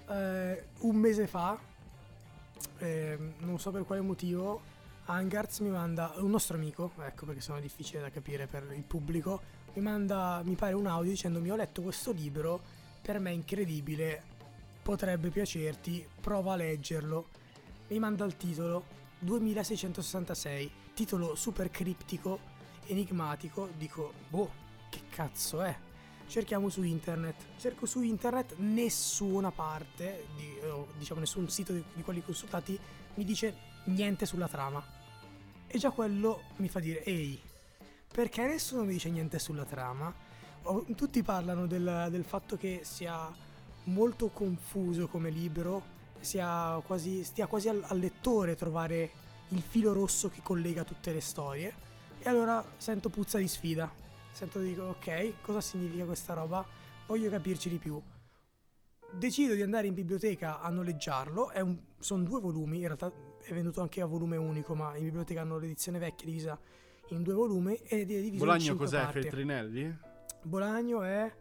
eh, 0.09 0.65
un 0.81 0.97
mese 0.97 1.29
fa, 1.29 1.57
eh, 2.79 3.19
non 3.39 3.61
so 3.61 3.71
per 3.71 3.85
quale 3.85 4.01
motivo, 4.01 4.61
Hangarts 5.11 5.61
mi 5.61 5.71
manda, 5.71 6.13
un 6.17 6.29
nostro 6.29 6.59
amico, 6.59 6.93
ecco 6.99 7.25
perché 7.25 7.41
sono 7.41 7.61
difficile 7.61 8.03
da 8.03 8.11
capire 8.11 8.47
per 8.47 8.71
il 8.77 8.83
pubblico, 8.83 9.41
mi 9.73 9.81
manda, 9.81 10.43
mi 10.45 10.55
pare 10.55 10.75
un 10.75 10.87
audio 10.87 11.11
dicendomi 11.11 11.51
ho 11.51 11.57
letto 11.57 11.81
questo 11.81 12.13
libro, 12.13 12.61
per 13.01 13.19
me 13.19 13.31
è 13.31 13.33
incredibile, 13.33 14.23
potrebbe 14.83 15.31
piacerti, 15.31 16.07
prova 16.21 16.53
a 16.53 16.57
leggerlo. 16.57 17.29
Mi 17.89 17.99
manda 17.99 18.27
il 18.27 18.37
titolo 18.37 18.85
2666, 19.21 20.71
titolo 20.93 21.35
super 21.37 21.71
criptico, 21.71 22.39
enigmatico, 22.89 23.71
dico, 23.79 24.13
boh, 24.29 24.51
che 24.91 25.01
cazzo 25.09 25.63
è? 25.63 25.75
Cerchiamo 26.27 26.69
su 26.69 26.83
internet. 26.83 27.47
Cerco 27.57 27.87
su 27.87 28.03
internet, 28.03 28.57
nessuna 28.59 29.51
parte, 29.51 30.27
di, 30.37 30.55
diciamo 30.99 31.21
nessun 31.21 31.49
sito 31.49 31.73
di, 31.73 31.83
di 31.95 32.03
quelli 32.03 32.23
consultati 32.23 32.79
mi 33.15 33.25
dice 33.25 33.55
niente 33.85 34.27
sulla 34.27 34.49
trama. 34.49 34.98
E 35.71 35.77
già 35.77 35.91
quello 35.91 36.45
mi 36.57 36.69
fa 36.69 36.81
dire, 36.81 37.05
ehi, 37.05 37.39
perché 38.11 38.47
nessuno 38.47 38.85
mi 38.85 38.93
dice 38.93 39.11
niente 39.11 39.39
sulla 39.39 39.67
trama? 39.67 40.13
Tutti 40.97 41.23
parlano 41.23 41.67
del, 41.67 42.09
del 42.11 42.25
fatto 42.25 42.57
che 42.57 42.81
sia 42.85 43.31
molto 43.85 44.29
confuso 44.29 45.09
come 45.09 45.29
libro, 45.29 45.97
sia 46.21 46.81
quasi, 46.87 47.23
stia 47.23 47.47
quasi 47.47 47.69
al, 47.69 47.85
al 47.87 47.99
lettore 47.99 48.57
trovare 48.57 49.11
il 49.49 49.61
filo 49.61 49.93
rosso 49.93 50.31
che 50.31 50.41
collega 50.43 50.85
tutte 50.85 51.13
le 51.13 51.21
storie. 51.21 51.75
E 52.19 52.29
allora 52.31 52.65
sento 52.79 53.11
puzza 53.11 53.37
di 53.37 53.47
sfida. 53.47 53.93
Sento 54.33 54.61
dico, 54.61 54.85
ok, 54.85 55.41
cosa 55.43 55.61
significa 55.61 56.05
questa 56.05 56.33
roba? 56.33 56.67
Voglio 57.07 57.29
capirci 57.29 57.69
di 57.69 57.77
più. 57.77 58.01
Decido 59.13 59.53
di 59.53 59.63
andare 59.63 59.87
in 59.87 59.95
biblioteca 59.95 60.61
a 60.61 60.71
noleggiarlo. 60.71 61.51
Un- 61.57 61.79
sono 61.99 62.23
due 62.23 62.41
volumi, 62.41 62.79
in 62.79 62.87
realtà 62.87 63.13
è 63.49 63.55
venuto 63.55 63.81
anche 63.81 64.03
a 64.03 64.07
volume 64.07 64.37
unico, 64.37 64.75
ma 64.75 64.95
in 64.97 65.05
biblioteca 65.05 65.41
hanno 65.41 65.59
l'edizione 65.59 65.99
vecchia 65.99 66.27
divisa 66.27 66.59
in 67.09 67.23
due 67.23 67.33
volumi 67.33 67.75
ed 67.77 68.01
è 68.01 68.05
diviso 68.05 68.33
in 68.33 68.39
Bolagno 68.39 68.61
cinque 68.61 68.85
cos'è? 68.85 69.01
parti. 69.01 69.21
Feltrinelli? 69.23 69.99
Bolagno 70.43 71.03
è... 71.03 71.33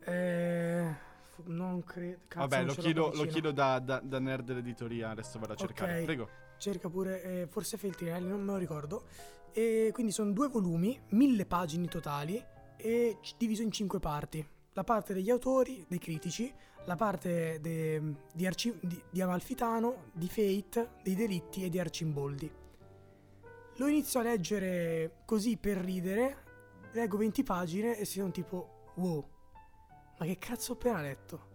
eh, 0.00 0.94
f- 1.30 1.46
non 1.46 1.82
credo... 1.82 2.18
Vabbè, 2.34 2.58
non 2.58 2.66
lo 2.66 2.74
chiedo, 2.74 3.10
lo 3.14 3.24
chiedo 3.24 3.50
da, 3.52 3.78
da, 3.78 4.00
da 4.04 4.18
nerd 4.18 4.44
dell'editoria, 4.44 5.08
adesso 5.10 5.38
vado 5.38 5.54
a 5.54 5.56
cercare. 5.56 5.98
Ok. 6.00 6.04
Prego. 6.04 6.28
Cerca 6.58 6.88
pure, 6.90 7.22
eh, 7.22 7.46
forse 7.46 7.78
Feltrinelli, 7.78 8.28
non 8.28 8.42
me 8.42 8.52
lo 8.52 8.58
ricordo. 8.58 9.04
E 9.52 9.90
quindi 9.94 10.12
sono 10.12 10.32
due 10.32 10.48
volumi, 10.48 11.00
mille 11.10 11.46
pagine 11.46 11.86
totali 11.86 12.42
e 12.76 13.18
c- 13.22 13.34
diviso 13.38 13.62
in 13.62 13.70
cinque 13.70 14.00
parti. 14.00 14.46
La 14.74 14.84
parte 14.84 15.14
degli 15.14 15.30
autori, 15.30 15.84
dei 15.88 15.98
critici, 15.98 16.52
la 16.86 16.96
parte 16.96 17.60
de- 17.60 18.14
di, 18.32 18.44
Arci- 18.46 18.76
di- 18.80 19.02
di 19.08 19.20
Amalfitano, 19.20 20.10
di 20.12 20.28
Fate, 20.28 20.94
dei 21.02 21.14
delitti 21.14 21.64
e 21.64 21.68
di 21.68 21.78
Arcimboldi. 21.78 22.50
Lo 23.76 23.86
inizio 23.86 24.20
a 24.20 24.24
leggere 24.24 25.18
così 25.24 25.56
per 25.56 25.76
ridere, 25.78 26.42
leggo 26.92 27.16
20 27.16 27.42
pagine 27.44 27.96
e 27.96 28.04
sono 28.04 28.30
tipo, 28.30 28.90
wow, 28.94 29.24
ma 30.18 30.26
che 30.26 30.38
cazzo 30.38 30.72
ho 30.72 30.74
appena 30.74 31.00
letto? 31.00 31.52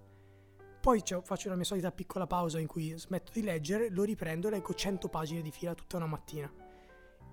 Poi 0.82 1.02
c'ho- 1.04 1.22
faccio 1.22 1.50
la 1.50 1.56
mia 1.56 1.66
solita 1.66 1.92
piccola 1.92 2.26
pausa 2.26 2.58
in 2.60 2.68
cui 2.68 2.98
smetto 2.98 3.32
di 3.34 3.42
leggere, 3.42 3.90
lo 3.90 4.04
riprendo 4.04 4.48
e 4.48 4.52
leggo 4.52 4.74
100 4.74 5.10
pagine 5.10 5.42
di 5.42 5.52
fila 5.52 5.76
tutta 5.76 5.98
una 5.98 6.06
mattina. 6.06 6.50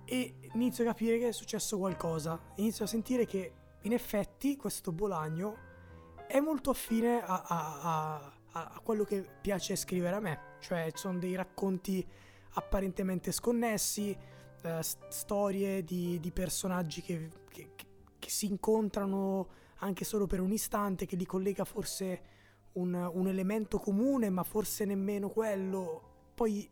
E 0.03 0.35
inizio 0.53 0.83
a 0.83 0.87
capire 0.87 1.17
che 1.17 1.29
è 1.29 1.31
successo 1.31 1.77
qualcosa. 1.77 2.37
Inizio 2.55 2.83
a 2.83 2.87
sentire 2.87 3.25
che 3.25 3.53
in 3.83 3.93
effetti 3.93 4.57
questo 4.57 4.91
Bolagno 4.91 5.65
è 6.27 6.39
molto 6.39 6.69
affine 6.71 7.21
a, 7.21 7.43
a- 7.47 7.79
a- 7.81 8.31
a- 8.51 8.79
quello 8.83 9.03
che 9.03 9.25
piace 9.41 9.75
scrivere 9.75 10.15
a 10.15 10.19
me. 10.19 10.39
Cioè 10.59 10.91
sono 10.93 11.17
dei 11.19 11.35
racconti 11.35 12.05
apparentemente 12.53 13.31
sconnessi, 13.31 14.15
eh, 14.63 14.79
storie 14.81 15.83
di, 15.83 16.19
di 16.19 16.31
personaggi 16.31 17.01
che, 17.01 17.29
che- 17.49 17.71
che- 17.75 18.29
si 18.29 18.47
incontrano 18.47 19.47
anche 19.77 20.03
solo 20.03 20.25
per 20.27 20.41
un 20.41 20.51
istante, 20.51 21.05
che 21.05 21.15
li 21.15 21.25
collega 21.25 21.63
forse 21.63 22.21
un, 22.73 22.93
un 22.93 23.27
elemento 23.27 23.79
comune, 23.79 24.29
ma 24.29 24.43
forse 24.43 24.83
nemmeno 24.85 25.29
quello. 25.29 26.29
Poi 26.35 26.69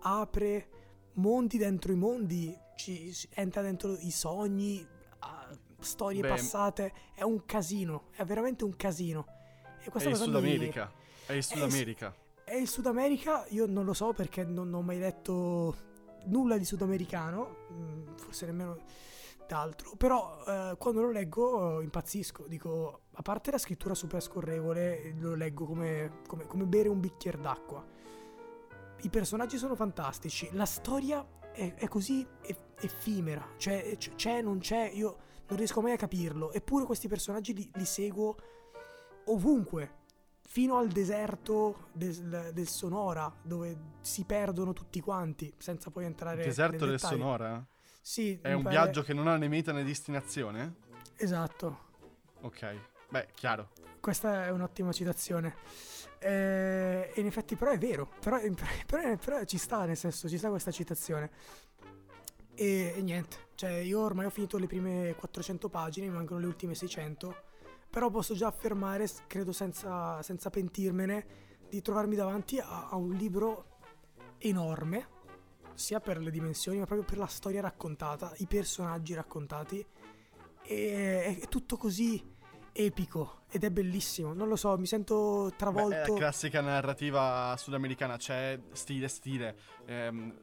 apre 0.00 0.68
mondi 1.14 1.56
dentro 1.56 1.92
i 1.92 1.96
mondi, 1.96 2.54
ci 2.76 3.12
entra 3.30 3.62
dentro 3.62 3.96
i 3.96 4.10
sogni, 4.10 4.86
ah, 5.20 5.48
storie 5.80 6.20
Beh, 6.22 6.28
passate, 6.28 6.92
è 7.14 7.22
un 7.22 7.44
casino, 7.44 8.04
è 8.12 8.24
veramente 8.24 8.64
un 8.64 8.76
casino. 8.76 9.26
E 9.80 9.90
È 9.90 10.08
il 10.08 10.16
Sud 10.16 10.30
mi- 10.32 10.36
America. 10.38 10.92
È 11.26 11.32
il 11.32 11.42
Sud. 11.44 11.62
America. 11.62 12.14
E 12.44 12.58
il 12.58 12.68
Sud 12.68 12.86
America 12.86 13.44
io 13.50 13.66
non 13.66 13.84
lo 13.84 13.92
so 13.92 14.12
perché 14.12 14.44
non 14.44 14.72
ho 14.72 14.80
mai 14.82 14.98
letto 14.98 15.76
nulla 16.26 16.56
di 16.56 16.64
sudamericano, 16.64 17.56
mm, 17.72 18.16
forse 18.16 18.46
nemmeno 18.46 18.78
d'altro, 19.46 19.92
però 19.96 20.42
eh, 20.46 20.74
quando 20.78 21.00
lo 21.02 21.10
leggo 21.10 21.80
eh, 21.80 21.84
impazzisco, 21.84 22.46
dico, 22.48 23.02
a 23.12 23.22
parte 23.22 23.50
la 23.50 23.58
scrittura 23.58 23.94
super 23.94 24.22
scorrevole, 24.22 25.14
lo 25.18 25.34
leggo 25.34 25.64
come, 25.64 26.20
come- 26.26 26.46
come 26.46 26.64
bere 26.64 26.88
un 26.88 27.00
bicchiere 27.00 27.38
d'acqua. 27.40 27.84
I 29.00 29.08
personaggi 29.10 29.58
sono 29.58 29.74
fantastici, 29.74 30.48
la 30.52 30.66
storia 30.66 31.24
è, 31.52 31.74
è 31.74 31.86
così 31.88 32.26
eff- 32.42 32.82
effimera, 32.82 33.46
cioè 33.56 33.94
c- 33.96 34.14
c'è, 34.16 34.42
non 34.42 34.58
c'è, 34.58 34.90
io 34.92 35.16
non 35.48 35.56
riesco 35.58 35.80
mai 35.80 35.92
a 35.92 35.96
capirlo, 35.96 36.52
eppure 36.52 36.84
questi 36.84 37.08
personaggi 37.08 37.54
li, 37.54 37.70
li 37.74 37.84
seguo 37.84 38.36
ovunque, 39.26 39.96
fino 40.46 40.76
al 40.78 40.88
deserto 40.88 41.88
del, 41.92 42.50
del 42.52 42.68
Sonora, 42.68 43.32
dove 43.42 43.76
si 44.00 44.24
perdono 44.24 44.72
tutti 44.72 45.00
quanti, 45.00 45.52
senza 45.58 45.90
poi 45.90 46.04
entrare 46.06 46.40
Il 46.40 46.46
deserto 46.46 46.84
del 46.86 46.96
dettaglio. 46.96 47.16
Sonora? 47.18 47.66
Sì, 48.00 48.38
È 48.40 48.52
un 48.52 48.62
pare- 48.62 48.74
viaggio 48.74 49.02
che 49.02 49.12
non 49.12 49.26
ha 49.28 49.36
né 49.36 49.48
meta 49.48 49.72
né 49.72 49.84
destinazione? 49.84 50.76
Esatto, 51.16 51.86
Ok. 52.40 52.76
Beh, 53.10 53.28
chiaro. 53.34 53.70
questa 54.00 54.44
è 54.46 54.50
un'ottima 54.50 54.92
citazione. 54.92 55.56
Eh, 56.20 57.12
in 57.16 57.26
effetti 57.26 57.56
però 57.56 57.70
è 57.72 57.78
vero, 57.78 58.08
però, 58.20 58.38
però- 58.86 59.16
però 59.16 59.44
ci 59.44 59.58
sta, 59.58 59.84
nel 59.84 59.96
senso, 59.96 60.28
ci 60.28 60.38
sta 60.38 60.48
questa 60.48 60.70
citazione. 60.70 61.30
E, 62.54 62.94
e 62.96 63.02
niente, 63.02 63.36
cioè 63.58 63.72
io 63.72 64.02
ormai 64.02 64.24
ho 64.26 64.30
finito 64.30 64.56
le 64.56 64.68
prime 64.68 65.16
400 65.16 65.68
pagine, 65.68 66.06
mi 66.06 66.14
mancano 66.14 66.38
le 66.38 66.46
ultime 66.46 66.76
600, 66.76 67.34
però 67.90 68.08
posso 68.08 68.36
già 68.36 68.46
affermare, 68.46 69.08
credo 69.26 69.50
senza, 69.50 70.22
senza 70.22 70.48
pentirmene, 70.48 71.26
di 71.68 71.82
trovarmi 71.82 72.14
davanti 72.14 72.60
a, 72.60 72.88
a 72.88 72.94
un 72.94 73.14
libro 73.14 73.80
enorme, 74.38 75.08
sia 75.74 75.98
per 75.98 76.18
le 76.18 76.30
dimensioni, 76.30 76.78
ma 76.78 76.84
proprio 76.84 77.04
per 77.04 77.18
la 77.18 77.26
storia 77.26 77.60
raccontata, 77.60 78.32
i 78.36 78.46
personaggi 78.46 79.14
raccontati, 79.14 79.84
e 80.62 81.38
è 81.40 81.48
tutto 81.48 81.76
così 81.76 82.24
epico 82.70 83.40
ed 83.50 83.64
è 83.64 83.70
bellissimo. 83.72 84.34
Non 84.34 84.46
lo 84.46 84.54
so, 84.54 84.78
mi 84.78 84.86
sento 84.86 85.46
Beh, 85.46 85.54
è 85.54 85.56
travolto. 85.56 86.12
la 86.12 86.18
classica 86.18 86.60
narrativa 86.60 87.56
sudamericana, 87.58 88.18
c'è 88.18 88.56
stile 88.70 89.08
stile. 89.08 89.56
Ehm, 89.86 90.42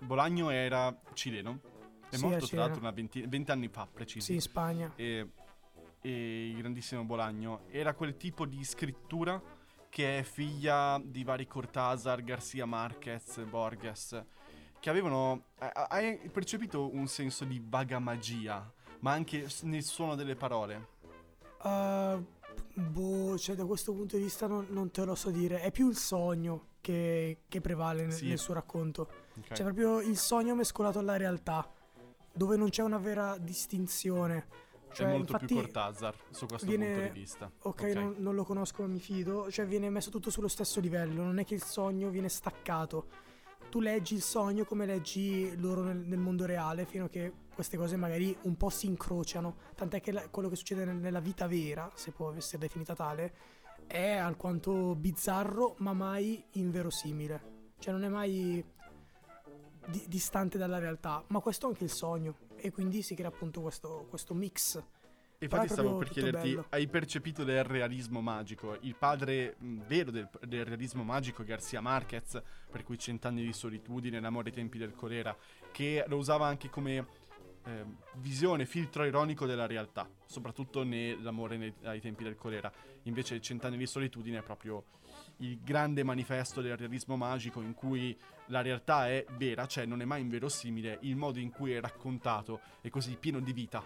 Bolagno 0.00 0.48
era 0.48 0.98
cileno. 1.12 1.72
È 2.14 2.18
Sì, 2.18 2.24
morto 2.26 2.46
tra 2.46 2.58
l'altro 2.58 2.80
una 2.80 2.90
venti- 2.92 3.24
20 3.26 3.50
anni 3.50 3.68
fa, 3.68 3.88
preciso. 3.92 4.26
Sì, 4.26 4.34
in 4.34 4.40
Spagna. 4.40 4.92
e, 4.94 5.30
e 6.00 6.48
il 6.50 6.56
grandissimo 6.56 7.02
Bolagno 7.04 7.62
era 7.70 7.92
quel 7.94 8.16
tipo 8.16 8.46
di 8.46 8.62
scrittura 8.64 9.40
che 9.88 10.18
è 10.18 10.22
figlia 10.22 11.00
di 11.04 11.24
vari 11.24 11.46
Cortázar, 11.46 12.22
Garcia 12.22 12.66
Marquez, 12.66 13.42
Borges, 13.44 14.24
che 14.80 14.90
avevano... 14.90 15.44
ha- 15.58 15.86
Hai 15.90 16.28
percepito 16.30 16.92
un 16.94 17.06
senso 17.06 17.44
di 17.44 17.60
vaga 17.64 17.98
magia, 17.98 18.70
ma 19.00 19.12
anche 19.12 19.46
nel 19.62 19.82
suono 19.82 20.14
delle 20.14 20.34
parole? 20.36 20.88
Uh, 21.62 22.24
boh, 22.74 23.38
cioè 23.38 23.54
da 23.56 23.64
questo 23.64 23.92
punto 23.92 24.16
di 24.16 24.22
vista 24.24 24.46
non, 24.46 24.66
non 24.70 24.90
te 24.90 25.04
lo 25.04 25.14
so 25.14 25.30
dire. 25.30 25.60
È 25.60 25.70
più 25.70 25.88
il 25.88 25.96
sogno 25.96 26.68
che, 26.80 27.42
che 27.48 27.60
prevale 27.60 28.02
nel, 28.02 28.12
Sì. 28.12 28.26
nel 28.28 28.38
suo 28.38 28.54
racconto. 28.54 29.08
Ok. 29.38 29.48
C'è 29.52 29.62
proprio 29.62 30.00
il 30.00 30.16
sogno 30.16 30.54
mescolato 30.54 30.98
alla 30.98 31.16
realtà, 31.16 31.68
dove 32.34 32.56
non 32.56 32.68
c'è 32.70 32.82
una 32.82 32.98
vera 32.98 33.36
distinzione. 33.38 34.46
Cioè, 34.92 35.08
è 35.08 35.10
molto 35.10 35.36
più 35.38 35.56
Cortázar 35.56 36.14
su 36.30 36.46
questo 36.46 36.66
viene- 36.66 36.92
punto 36.94 37.12
di 37.12 37.18
vista. 37.18 37.50
Ok, 37.62 37.82
Non, 37.94 38.14
non 38.18 38.34
lo 38.36 38.44
conosco, 38.44 38.82
ma 38.82 38.88
mi 38.88 39.00
fido. 39.00 39.50
Cioè, 39.50 39.66
viene 39.66 39.90
messo 39.90 40.10
tutto 40.10 40.30
sullo 40.30 40.46
stesso 40.46 40.78
livello. 40.78 41.24
Non 41.24 41.38
è 41.38 41.44
che 41.44 41.54
il 41.54 41.62
sogno 41.62 42.10
viene 42.10 42.28
staccato. 42.28 43.08
Tu 43.70 43.80
leggi 43.80 44.14
il 44.14 44.22
sogno 44.22 44.64
come 44.64 44.86
leggi 44.86 45.56
loro 45.56 45.82
nel, 45.82 45.96
nel 45.96 46.20
mondo 46.20 46.46
reale, 46.46 46.84
fino 46.86 47.06
a 47.06 47.08
che 47.08 47.32
queste 47.52 47.76
cose 47.76 47.96
magari 47.96 48.36
un 48.42 48.56
po' 48.56 48.68
si 48.70 48.86
incrociano. 48.86 49.56
Tant'è 49.74 50.00
che 50.00 50.12
la- 50.12 50.28
quello 50.28 50.48
che 50.48 50.54
succede 50.54 50.84
nel- 50.84 50.96
nella 50.98 51.18
vita 51.20 51.48
vera, 51.48 51.90
se 51.94 52.12
può 52.12 52.32
essere 52.32 52.58
definita 52.58 52.94
tale, 52.94 53.34
è 53.88 54.12
alquanto 54.12 54.94
bizzarro, 54.94 55.74
ma 55.78 55.92
mai 55.92 56.44
inverosimile. 56.52 57.72
Cioè, 57.80 57.92
non 57.92 58.04
è 58.04 58.08
mai 58.08 58.64
di- 59.86 60.04
distante 60.08 60.58
dalla 60.58 60.78
realtà. 60.78 61.22
Ma 61.28 61.40
questo 61.40 61.66
è 61.66 61.70
anche 61.70 61.84
il 61.84 61.90
sogno. 61.90 62.36
E 62.56 62.70
quindi 62.70 63.02
si 63.02 63.14
crea 63.14 63.28
appunto 63.28 63.60
questo, 63.60 64.06
questo 64.08 64.34
mix. 64.34 64.82
Infatti 65.38 65.68
stavo 65.68 65.98
per 65.98 66.08
chiederti, 66.08 66.48
bello. 66.48 66.66
hai 66.70 66.86
percepito 66.86 67.44
del 67.44 67.64
realismo 67.64 68.22
magico? 68.22 68.78
Il 68.80 68.94
padre 68.96 69.56
mh, 69.58 69.80
vero 69.86 70.10
del, 70.10 70.28
del 70.46 70.64
realismo 70.64 71.02
magico 71.02 71.44
Garcia 71.44 71.80
Marquez, 71.82 72.40
per 72.70 72.82
cui 72.82 72.98
Cent'anni 72.98 73.44
di 73.44 73.52
solitudine, 73.52 74.20
L'amore 74.20 74.48
ai 74.48 74.54
tempi 74.54 74.78
del 74.78 74.94
colera, 74.94 75.36
che 75.70 76.02
lo 76.06 76.16
usava 76.16 76.46
anche 76.46 76.70
come 76.70 77.06
eh, 77.66 77.84
visione, 78.14 78.64
filtro 78.64 79.04
ironico 79.04 79.44
della 79.44 79.66
realtà, 79.66 80.08
soprattutto 80.24 80.82
nell'amore 80.82 81.58
nei- 81.58 81.74
ai 81.82 82.00
tempi 82.00 82.24
del 82.24 82.36
colera. 82.36 82.72
Invece 83.02 83.38
Cent'anni 83.40 83.76
di 83.76 83.86
solitudine 83.86 84.38
è 84.38 84.42
proprio 84.42 84.84
il 85.38 85.60
grande 85.62 86.02
manifesto 86.02 86.60
del 86.60 86.76
realismo 86.76 87.16
magico 87.16 87.60
in 87.60 87.74
cui 87.74 88.16
la 88.46 88.60
realtà 88.62 89.08
è 89.08 89.24
vera, 89.36 89.66
cioè 89.66 89.86
non 89.86 90.00
è 90.00 90.04
mai 90.04 90.20
inverosimile, 90.20 90.98
il 91.02 91.16
modo 91.16 91.38
in 91.38 91.50
cui 91.50 91.72
è 91.72 91.80
raccontato 91.80 92.60
è 92.80 92.88
così 92.90 93.16
pieno 93.16 93.40
di 93.40 93.52
vita, 93.52 93.82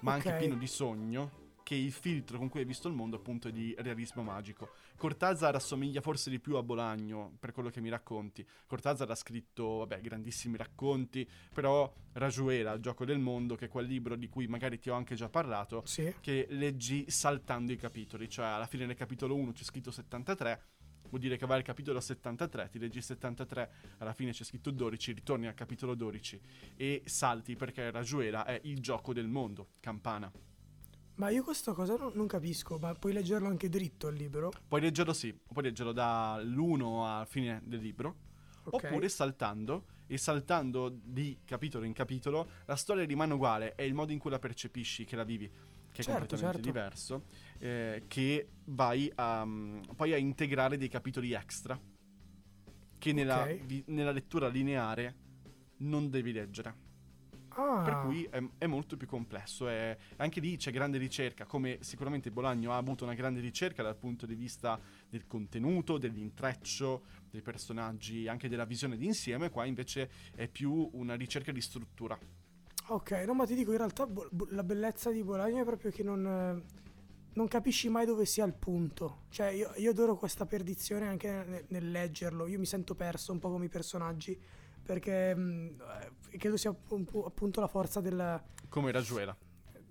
ma 0.00 0.12
anche 0.14 0.30
Ok. 0.30 0.36
pieno 0.38 0.54
di 0.54 0.66
sogno, 0.66 1.30
che 1.62 1.74
il 1.74 1.92
filtro 1.92 2.38
con 2.38 2.48
cui 2.48 2.60
hai 2.60 2.66
visto 2.66 2.88
il 2.88 2.94
mondo 2.94 3.16
appunto 3.16 3.48
è 3.48 3.52
di 3.52 3.74
realismo 3.78 4.22
magico. 4.22 4.70
Cortázar 4.96 5.54
assomiglia 5.54 6.00
forse 6.00 6.30
di 6.30 6.38
più 6.40 6.56
a 6.56 6.62
Bolagno, 6.62 7.36
per 7.38 7.52
quello 7.52 7.70
che 7.70 7.80
mi 7.80 7.88
racconti. 7.88 8.46
Cortázar 8.66 9.10
ha 9.10 9.14
scritto, 9.14 9.78
vabbè, 9.78 10.00
grandissimi 10.00 10.56
racconti, 10.56 11.28
però 11.52 11.92
Rajuela, 12.12 12.72
il 12.72 12.80
gioco 12.80 13.04
del 13.04 13.18
mondo, 13.18 13.54
che 13.56 13.66
è 13.66 13.68
quel 13.68 13.86
libro 13.86 14.16
di 14.16 14.28
cui 14.28 14.46
magari 14.46 14.78
ti 14.78 14.90
ho 14.90 14.94
anche 14.94 15.14
già 15.14 15.28
parlato, 15.28 15.82
Sì. 15.86 16.14
che 16.20 16.46
leggi 16.50 17.10
saltando 17.10 17.72
i 17.72 17.76
capitoli, 17.76 18.28
cioè 18.28 18.46
alla 18.46 18.66
fine 18.66 18.86
del 18.86 18.96
capitolo 18.96 19.34
1 19.34 19.52
c'è 19.52 19.64
scritto 19.64 19.90
73, 19.90 20.62
vuol 21.08 21.20
dire 21.20 21.36
che 21.36 21.46
vai 21.46 21.58
al 21.58 21.62
capitolo 21.64 22.00
73, 22.00 22.68
ti 22.70 22.78
leggi 22.78 23.00
73, 23.02 23.72
alla 23.98 24.12
fine 24.12 24.32
c'è 24.32 24.44
scritto 24.44 24.70
12, 24.70 25.12
ritorni 25.12 25.46
al 25.46 25.54
capitolo 25.54 25.94
12 25.94 26.40
e 26.76 27.02
salti 27.04 27.56
perché 27.56 27.90
Rajuela 27.90 28.44
è 28.44 28.60
il 28.64 28.80
gioco 28.80 29.12
del 29.12 29.28
mondo, 29.28 29.70
campana. 29.80 30.30
Ma 31.22 31.30
io 31.30 31.44
questa 31.44 31.72
cosa 31.72 31.94
non, 31.94 32.10
non 32.14 32.26
capisco, 32.26 32.78
ma 32.78 32.92
puoi 32.94 33.12
leggerlo 33.12 33.46
anche 33.46 33.68
dritto 33.68 34.08
il 34.08 34.16
libro? 34.16 34.50
Puoi 34.66 34.80
leggerlo 34.80 35.12
sì, 35.12 35.32
puoi 35.32 35.62
leggerlo 35.62 35.92
dall'1 35.92 37.04
alla 37.06 37.24
fine 37.26 37.60
del 37.64 37.78
libro, 37.78 38.16
Ok. 38.64 38.82
oppure 38.84 39.08
saltando, 39.08 39.84
e 40.08 40.18
saltando 40.18 40.88
di 40.90 41.38
capitolo 41.44 41.84
in 41.84 41.92
capitolo, 41.92 42.48
la 42.64 42.74
storia 42.74 43.04
rimane 43.04 43.34
uguale, 43.34 43.76
è 43.76 43.82
il 43.82 43.94
modo 43.94 44.10
in 44.10 44.18
cui 44.18 44.30
la 44.30 44.40
percepisci, 44.40 45.04
che 45.04 45.14
la 45.14 45.22
vivi, 45.22 45.46
che 45.46 46.02
è 46.02 46.02
Certo, 46.02 46.10
completamente 46.10 46.54
certo. 46.56 46.60
diverso, 46.60 47.22
eh, 47.58 48.02
che 48.08 48.48
vai 48.64 49.08
a, 49.14 49.44
mm, 49.44 49.80
poi 49.94 50.14
a 50.14 50.16
integrare 50.16 50.76
dei 50.76 50.88
capitoli 50.88 51.30
extra, 51.34 51.78
che 52.98 53.12
nella, 53.12 53.44
vi- 53.62 53.84
nella 53.86 54.10
lettura 54.10 54.48
lineare 54.48 55.14
non 55.78 56.10
devi 56.10 56.32
leggere. 56.32 56.81
Ah, 57.54 57.82
Per 57.82 57.96
cui 57.96 58.24
è, 58.30 58.40
è 58.58 58.66
molto 58.66 58.96
più 58.96 59.06
complesso. 59.08 59.68
e 59.68 59.96
anche 60.16 60.38
lì 60.40 60.56
c'è 60.56 60.70
grande 60.70 60.98
ricerca, 60.98 61.46
come 61.46 61.78
sicuramente 61.80 62.30
Bolagno 62.30 62.72
ha 62.72 62.76
avuto 62.76 63.04
una 63.04 63.14
grande 63.14 63.40
ricerca 63.40 63.82
dal 63.82 63.96
punto 63.96 64.24
di 64.24 64.34
vista 64.36 64.80
del 65.08 65.26
contenuto, 65.26 65.98
dell'intreccio, 65.98 67.02
dei 67.30 67.42
personaggi, 67.42 68.28
anche 68.28 68.48
della 68.48 68.64
visione 68.64 68.96
d'insieme. 68.96 69.50
Qua 69.50 69.64
invece 69.64 70.10
è 70.34 70.46
più 70.48 70.90
una 70.92 71.14
ricerca 71.14 71.50
di 71.52 71.60
struttura. 71.60 72.16
ok, 72.88 73.10
no, 73.26 73.34
ma 73.34 73.46
ti 73.46 73.54
dico, 73.54 73.70
in 73.72 73.78
realtà 73.78 74.06
Bo- 74.06 74.28
Bo- 74.30 74.46
la 74.50 74.62
bellezza 74.64 75.10
di 75.10 75.22
Bologna 75.22 75.62
è 75.62 75.64
proprio 75.64 75.90
che 75.90 76.02
non, 76.02 76.26
eh, 76.26 76.62
non 77.34 77.48
capisci 77.48 77.88
mai 77.88 78.06
dove 78.06 78.26
sia 78.26 78.44
il 78.44 78.54
punto. 78.54 79.22
Cioè, 79.30 79.48
io, 79.48 79.72
io 79.76 79.90
adoro 79.90 80.16
questa 80.16 80.46
perdizione 80.46 81.06
anche 81.08 81.30
nel, 81.30 81.64
nel 81.68 81.90
leggerlo. 81.90 82.46
Io 82.46 82.58
mi 82.58 82.66
sento 82.66 82.94
perso 82.94 83.32
un 83.32 83.38
po' 83.38 83.50
come 83.50 83.66
i 83.66 83.68
personaggi, 83.68 84.38
perché 84.82 85.34
mh, 85.34 85.76
eh, 86.30 86.36
credo 86.36 86.56
sia 86.56 86.70
appunto 86.70 87.60
la 87.60 87.68
forza 87.68 88.00
del... 88.00 88.42
Come 88.68 88.90
Rajuela. 88.92 89.36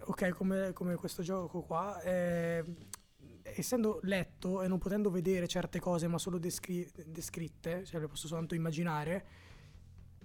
Ok, 0.04 0.30
come, 0.30 0.74
come 0.74 0.96
questo 0.96 1.22
gioco 1.22 1.62
qua, 1.62 2.02
eh, 2.02 2.64
essendo 3.44 4.00
letto 4.04 4.62
e 4.62 4.68
non 4.68 4.80
potendo 4.80 5.12
vedere 5.12 5.48
certe 5.48 5.80
cose 5.80 6.08
ma 6.08 6.18
solo 6.18 6.40
descri- 6.40 6.90
descritte, 7.06 7.86
cioè 7.86 8.00
le 8.00 8.08
posso 8.08 8.28
soltanto 8.28 8.56
immaginare, 8.56 9.26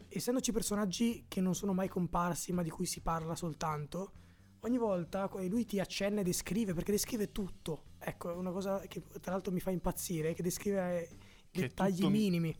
essendoci 0.09 0.53
personaggi 0.53 1.25
che 1.29 1.41
non 1.41 1.55
sono 1.55 1.75
mai 1.75 1.89
comparsi 1.89 2.53
ma 2.53 2.63
di 2.63 2.71
cui 2.71 2.87
si 2.87 3.01
parla 3.01 3.35
soltanto, 3.35 4.13
ogni 4.61 4.79
volta 4.79 5.31
lui 5.49 5.65
ti 5.65 5.79
accenna 5.79 6.21
e 6.21 6.25
descrive, 6.25 6.73
perché 6.73 6.93
descrive 6.93 7.31
tutto. 7.33 7.85
Ecco, 7.99 8.31
è 8.31 8.35
una 8.35 8.51
cosa 8.51 8.81
che 8.81 9.03
tra 9.21 9.33
l'altro 9.33 9.53
mi 9.53 9.61
fa 9.61 9.71
impazzire, 9.71 10.33
che 10.35 10.43
descrive 10.43 11.03
eh, 11.03 11.17
Che 11.51 11.61
dettagli 11.61 12.05
minimi. 12.07 12.57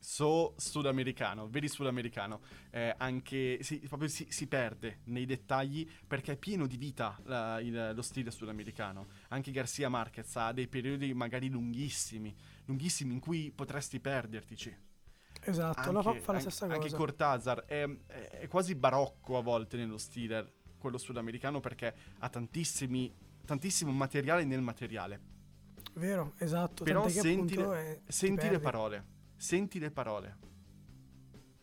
So 0.00 0.54
sudamericano, 0.56 1.48
vedi 1.48 1.68
sudamericano, 1.68 2.40
eh, 2.70 2.94
anche 2.96 3.62
si, 3.62 3.78
proprio 3.80 4.08
si, 4.08 4.26
si, 4.30 4.46
perde 4.46 5.00
nei 5.04 5.26
dettagli 5.26 5.88
perché 6.06 6.32
è 6.32 6.36
pieno 6.36 6.66
di 6.66 6.78
vita 6.78 7.18
la, 7.24 7.60
il, 7.60 7.92
lo 7.94 8.02
stile 8.02 8.30
sudamericano. 8.30 9.08
Anche 9.28 9.50
Garcia 9.50 9.90
Marquez 9.90 10.34
ha 10.36 10.52
dei 10.52 10.68
periodi 10.68 11.12
magari 11.12 11.50
lunghissimi, 11.50 12.34
lunghissimi 12.64 13.12
in 13.12 13.20
cui 13.20 13.52
potresti 13.54 14.00
perdertici. 14.00 14.74
Esatto, 15.42 15.90
anche, 15.90 16.02
fa, 16.02 16.14
fa, 16.14 16.32
la 16.32 16.40
stessa 16.40 16.64
anche, 16.64 16.76
cosa. 16.76 16.88
Anche 16.88 16.96
Cortázar 16.96 17.64
è, 17.66 17.88
è, 18.06 18.48
quasi 18.48 18.74
barocco 18.74 19.36
a 19.36 19.42
volte 19.42 19.76
nello 19.76 19.98
stile, 19.98 20.54
quello 20.78 20.96
sudamericano, 20.96 21.60
perché 21.60 21.94
ha 22.18 22.28
tantissimi, 22.30 23.14
tantissimo 23.44 23.92
materiale 23.92 24.44
nel 24.44 24.62
materiale. 24.62 25.20
Vero, 25.94 26.32
esatto. 26.38 26.84
Però 26.84 27.06
senti, 27.08 27.56
le, 27.56 28.02
senti 28.06 28.48
le 28.48 28.60
parole 28.60 29.18
senti 29.40 29.78
le 29.78 29.90
parole. 29.90 30.36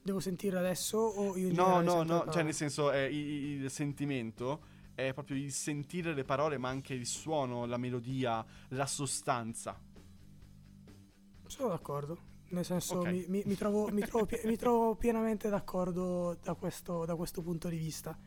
Devo 0.02 0.20
sentire 0.20 0.58
adesso 0.58 0.98
o 0.98 1.38
io 1.38 1.54
No, 1.54 1.82
no, 1.82 2.02
no, 2.02 2.26
cioè 2.32 2.42
nel 2.42 2.54
senso 2.54 2.90
è 2.90 3.02
il, 3.02 3.62
il 3.62 3.70
sentimento 3.70 4.76
è 4.96 5.14
proprio 5.14 5.38
il 5.38 5.52
sentire 5.52 6.16
le 6.16 6.24
parole, 6.24 6.58
ma 6.58 6.70
anche 6.70 6.96
il 6.96 7.06
suono, 7.06 7.66
la 7.66 7.78
melodia, 7.78 8.44
la 8.70 8.88
sostanza. 8.88 9.80
Sono 11.46 11.70
d'accordo. 11.70 12.36
Nel 12.50 12.66
senso, 12.66 13.00
okay. 13.00 13.12
mi, 13.12 13.26
mi, 13.28 13.44
mi, 13.46 13.56
trovo, 13.56 13.90
mi, 13.92 14.02
trovo, 14.02 14.28
mi, 14.46 14.56
trovo, 14.56 14.96
pienamente 14.96 15.50
d'accordo 15.50 16.36
da 16.42 16.56
questo, 16.56 17.06
da 17.06 17.16
questo, 17.16 17.44
punto 17.44 17.70
di 17.70 17.78
vista. 17.78 18.18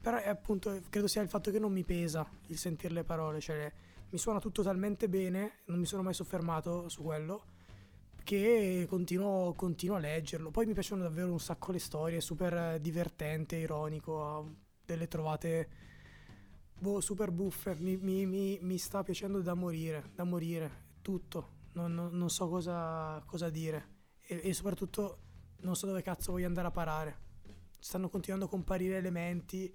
Però 0.00 0.16
è 0.16 0.28
appunto, 0.28 0.80
credo 0.90 1.06
sia 1.06 1.22
il 1.22 1.28
fatto 1.28 1.52
che 1.52 1.60
non 1.60 1.70
mi 1.70 1.84
pesa 1.84 2.28
il 2.46 2.58
sentire 2.58 2.94
le 2.94 3.04
parole. 3.04 3.38
Cioè, 3.38 3.72
mi 4.10 4.18
suona 4.18 4.40
tutto 4.40 4.64
talmente 4.64 5.08
bene, 5.08 5.60
non 5.66 5.78
mi 5.78 5.86
sono 5.86 6.02
mai 6.02 6.14
soffermato 6.14 6.88
su 6.88 7.02
quello 7.04 7.56
che 8.24 8.86
continuo, 8.88 9.52
continuo, 9.54 9.96
a 9.96 10.00
leggerlo. 10.00 10.50
Poi 10.50 10.66
mi 10.66 10.72
piacciono 10.72 11.02
davvero 11.02 11.30
un 11.30 11.40
sacco 11.40 11.72
le 11.72 11.78
storie, 11.78 12.20
super 12.20 12.78
divertente, 12.80 13.56
ironico, 13.56 14.54
delle 14.84 15.08
trovate 15.08 15.68
boh, 16.78 17.00
super 17.00 17.30
buffe. 17.30 17.76
Mi, 17.78 17.96
mi, 17.96 18.26
mi, 18.26 18.58
mi, 18.60 18.78
sta 18.78 19.02
piacendo 19.02 19.40
da 19.40 19.54
morire, 19.54 20.10
da 20.14 20.24
morire, 20.24 20.86
tutto. 21.02 21.56
Non, 21.72 21.94
non, 21.94 22.10
non 22.12 22.30
so 22.30 22.48
cosa, 22.48 23.22
cosa 23.26 23.50
dire. 23.50 23.96
E, 24.20 24.40
e, 24.42 24.52
soprattutto 24.52 25.18
non 25.60 25.76
so 25.76 25.86
dove 25.86 26.02
cazzo 26.02 26.32
voglio 26.32 26.46
andare 26.46 26.68
a 26.68 26.72
parare. 26.72 27.26
Stanno 27.78 28.08
continuando 28.08 28.46
a 28.46 28.48
comparire 28.48 28.96
elementi 28.96 29.72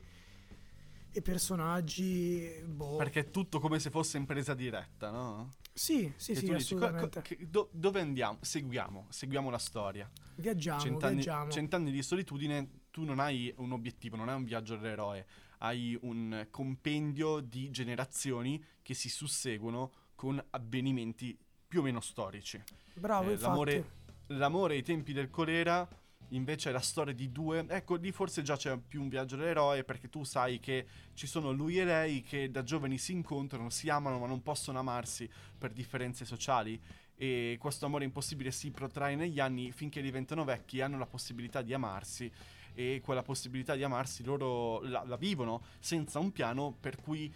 e 1.11 1.21
personaggi. 1.21 2.63
Boh. 2.65 2.97
Perché 2.97 3.21
è 3.21 3.29
tutto 3.29 3.59
come 3.59 3.79
se 3.79 3.89
fosse 3.89 4.17
in 4.17 4.25
presa 4.25 4.53
diretta, 4.53 5.11
no? 5.11 5.49
Sì, 5.73 6.11
sì, 6.15 6.35
sì, 6.35 6.51
assolutamente. 6.51 7.21
Dici, 7.21 7.35
co- 7.37 7.49
do- 7.49 7.69
dove 7.71 7.99
andiamo? 7.99 8.37
Seguiamo, 8.41 9.07
seguiamo 9.09 9.49
la 9.49 9.57
storia. 9.57 10.09
Viaggiamo, 10.35 10.81
cent'anni, 10.81 11.15
viaggiamo. 11.15 11.51
Cent'anni 11.51 11.91
di 11.91 12.03
solitudine, 12.03 12.69
tu 12.91 13.03
non 13.03 13.19
hai 13.19 13.53
un 13.57 13.71
obiettivo, 13.71 14.15
non 14.15 14.29
hai 14.29 14.35
un 14.35 14.43
viaggio 14.43 14.75
dell'eroe, 14.75 15.25
hai 15.59 15.97
un 16.01 16.47
compendio 16.51 17.39
di 17.39 17.71
generazioni 17.71 18.63
che 18.81 18.93
si 18.93 19.09
susseguono 19.09 19.91
con 20.15 20.43
avvenimenti 20.51 21.37
più 21.67 21.79
o 21.79 21.83
meno 21.83 21.99
storici. 22.01 22.61
Bravo, 22.93 23.31
eh, 23.31 23.37
l'amore, 23.37 23.89
l'amore 24.27 24.75
ai 24.75 24.83
tempi 24.83 25.11
del 25.11 25.29
colera 25.29 25.87
invece 26.29 26.71
la 26.71 26.79
storia 26.79 27.13
di 27.13 27.31
due, 27.31 27.65
ecco 27.67 27.95
lì 27.95 28.11
forse 28.11 28.41
già 28.41 28.55
c'è 28.55 28.77
più 28.77 29.01
un 29.01 29.09
viaggio 29.09 29.35
dell'eroe 29.35 29.83
perché 29.83 30.09
tu 30.09 30.23
sai 30.23 30.59
che 30.59 30.85
ci 31.13 31.27
sono 31.27 31.51
lui 31.51 31.79
e 31.79 31.85
lei 31.85 32.21
che 32.21 32.49
da 32.49 32.63
giovani 32.63 32.97
si 32.97 33.11
incontrano, 33.11 33.69
si 33.69 33.89
amano 33.89 34.19
ma 34.19 34.27
non 34.27 34.41
possono 34.41 34.79
amarsi 34.79 35.29
per 35.57 35.71
differenze 35.71 36.25
sociali 36.25 36.79
e 37.15 37.57
questo 37.59 37.85
amore 37.85 38.05
impossibile 38.05 38.51
si 38.51 38.71
protrae 38.71 39.15
negli 39.15 39.39
anni 39.39 39.71
finché 39.71 40.01
diventano 40.01 40.43
vecchi 40.43 40.79
e 40.79 40.81
hanno 40.81 40.97
la 40.97 41.05
possibilità 41.05 41.61
di 41.61 41.73
amarsi 41.73 42.31
e 42.73 43.01
quella 43.03 43.21
possibilità 43.21 43.75
di 43.75 43.83
amarsi 43.83 44.23
loro 44.23 44.81
la, 44.81 45.03
la 45.05 45.17
vivono 45.17 45.61
senza 45.79 46.17
un 46.19 46.31
piano 46.31 46.75
per 46.79 46.99
cui 46.99 47.31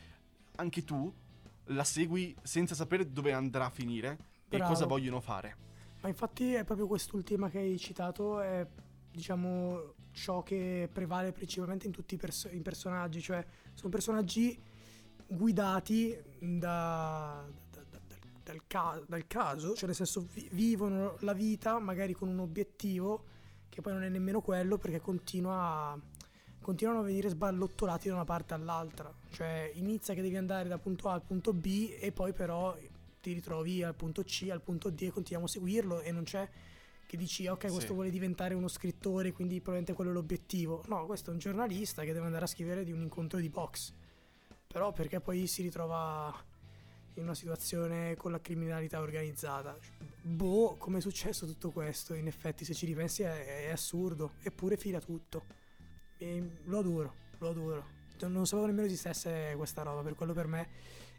anche 0.56 0.84
tu 0.84 1.13
la 1.65 1.84
segui 1.84 2.36
senza 2.41 2.73
sapere 2.73 3.12
dove 3.12 3.34
andrà 3.34 3.65
a 3.65 3.69
finire 3.69 4.17
Bravo. 4.47 4.63
e 4.63 4.67
cosa 4.67 4.86
vogliono 4.86 5.19
fare. 5.19 5.66
Ma 6.08 6.13
infatti 6.13 6.54
è 6.54 6.63
proprio 6.63 6.88
quest'ultima 6.88 7.50
che 7.50 7.58
hai 7.58 7.78
citato, 7.78 8.39
è 8.39 8.65
diciamo, 9.12 9.96
ciò 10.12 10.41
che 10.41 10.88
prevale 10.89 11.34
principalmente 11.34 11.86
in 11.86 11.91
tutti 11.91 12.13
i 12.13 12.17
perso- 12.17 12.48
in 12.48 12.62
personaggi, 12.62 13.20
cioè 13.20 13.46
sono 13.74 13.89
personaggi 13.89 14.58
guidati 15.28 16.17
da, 16.39 17.46
da, 17.70 17.82
da, 17.89 18.00
dal, 18.41 18.62
ca- 18.67 19.04
dal, 19.06 19.28
caso, 19.28 19.76
cioè 19.76 19.88
nel 19.88 19.96
senso 19.96 20.26
vi- 20.34 20.48
vivono 20.54 21.17
la 21.20 21.34
vita 21.34 21.78
magari 21.78 22.13
con 22.13 22.30
un 22.30 22.39
obiettivo 22.39 23.26
che 23.67 23.82
poi 23.82 23.91
non 23.91 24.04
è 24.04 24.10
nemmeno 24.10 24.39
quello 24.39 24.78
perché 24.78 25.02
continua 25.02 25.91
a, 25.91 26.00
continuano 26.62 27.02
a 27.02 27.04
venire 27.04 27.28
sballottolati 27.28 28.08
da 28.08 28.13
una 28.13 28.24
parte 28.24 28.54
all'altra, 28.54 29.13
cioè 29.32 29.70
inizia 29.74 30.13
che 30.13 30.22
devi 30.22 30.38
andare 30.38 30.70
da 30.70 30.78
punto 30.78 31.10
A 31.10 31.13
al 31.15 31.24
punto 31.24 31.52
B 31.52 31.98
e 32.00 32.13
poi 32.13 32.32
però 32.32 32.78
ti 33.28 33.34
ritrovi 33.34 33.84
al 33.84 33.94
punto 33.94 34.24
C, 34.24 34.48
al 34.50 34.62
punto 34.62 34.90
D 34.90 35.02
e 35.02 35.12
continuiamo 35.12 35.46
a 35.46 35.50
seguirlo 35.50 36.02
e 36.02 36.12
non 36.12 36.24
c'è 36.24 36.48
che 37.06 37.18
dici 37.18 37.48
ok 37.48 37.60
questo 37.60 37.80
sì. 37.80 37.94
vuole 37.94 38.10
diventare 38.10 38.54
uno 38.54 38.68
scrittore 38.68 39.32
quindi 39.32 39.56
probabilmente 39.56 39.94
quello 39.94 40.12
è 40.12 40.13
l'obiettivo. 40.13 40.84
No 40.88 41.06
questo 41.06 41.30
è 41.30 41.34
un 41.34 41.40
giornalista 41.40 42.04
che 42.04 42.13
deve 42.13 42.26
andare 42.26 42.46
a 42.46 42.48
scrivere 42.48 42.86
di 42.86 42.92
un 42.92 43.02
incontro 43.02 43.40
di 43.40 43.50
box. 43.50 43.94
Però 44.68 44.94
perché 44.94 45.20
poi 45.20 45.46
si 45.48 45.62
ritrova 45.62 46.34
in 47.16 47.24
una 47.24 47.34
situazione 47.34 48.16
con 48.16 48.32
la 48.32 48.40
criminalità 48.40 49.02
organizzata? 49.02 49.78
Boh 50.22 50.76
come 50.78 51.00
è 51.00 51.02
successo 51.02 51.46
tutto 51.46 51.72
questo 51.72 52.13
in 52.13 52.28
effetti 52.28 52.63
se 52.63 52.74
ci 52.74 52.86
ripensi 52.86 53.24
è, 53.24 53.66
è 53.66 53.72
assurdo. 53.72 54.34
Eppure 54.42 54.78
fila 54.78 55.02
tutto. 55.02 55.44
E 56.18 56.60
lo 56.63 56.80
adoro 56.80 57.13
lo 57.40 57.50
adoro. 57.50 57.96
Non 58.22 58.48
sapevo 58.48 58.68
nemmeno 58.68 58.88
esistesse 58.88 59.54
questa 59.58 59.84
roba 59.84 60.02
per 60.02 60.16
quello 60.16 60.34
per 60.34 60.48
me 60.48 60.70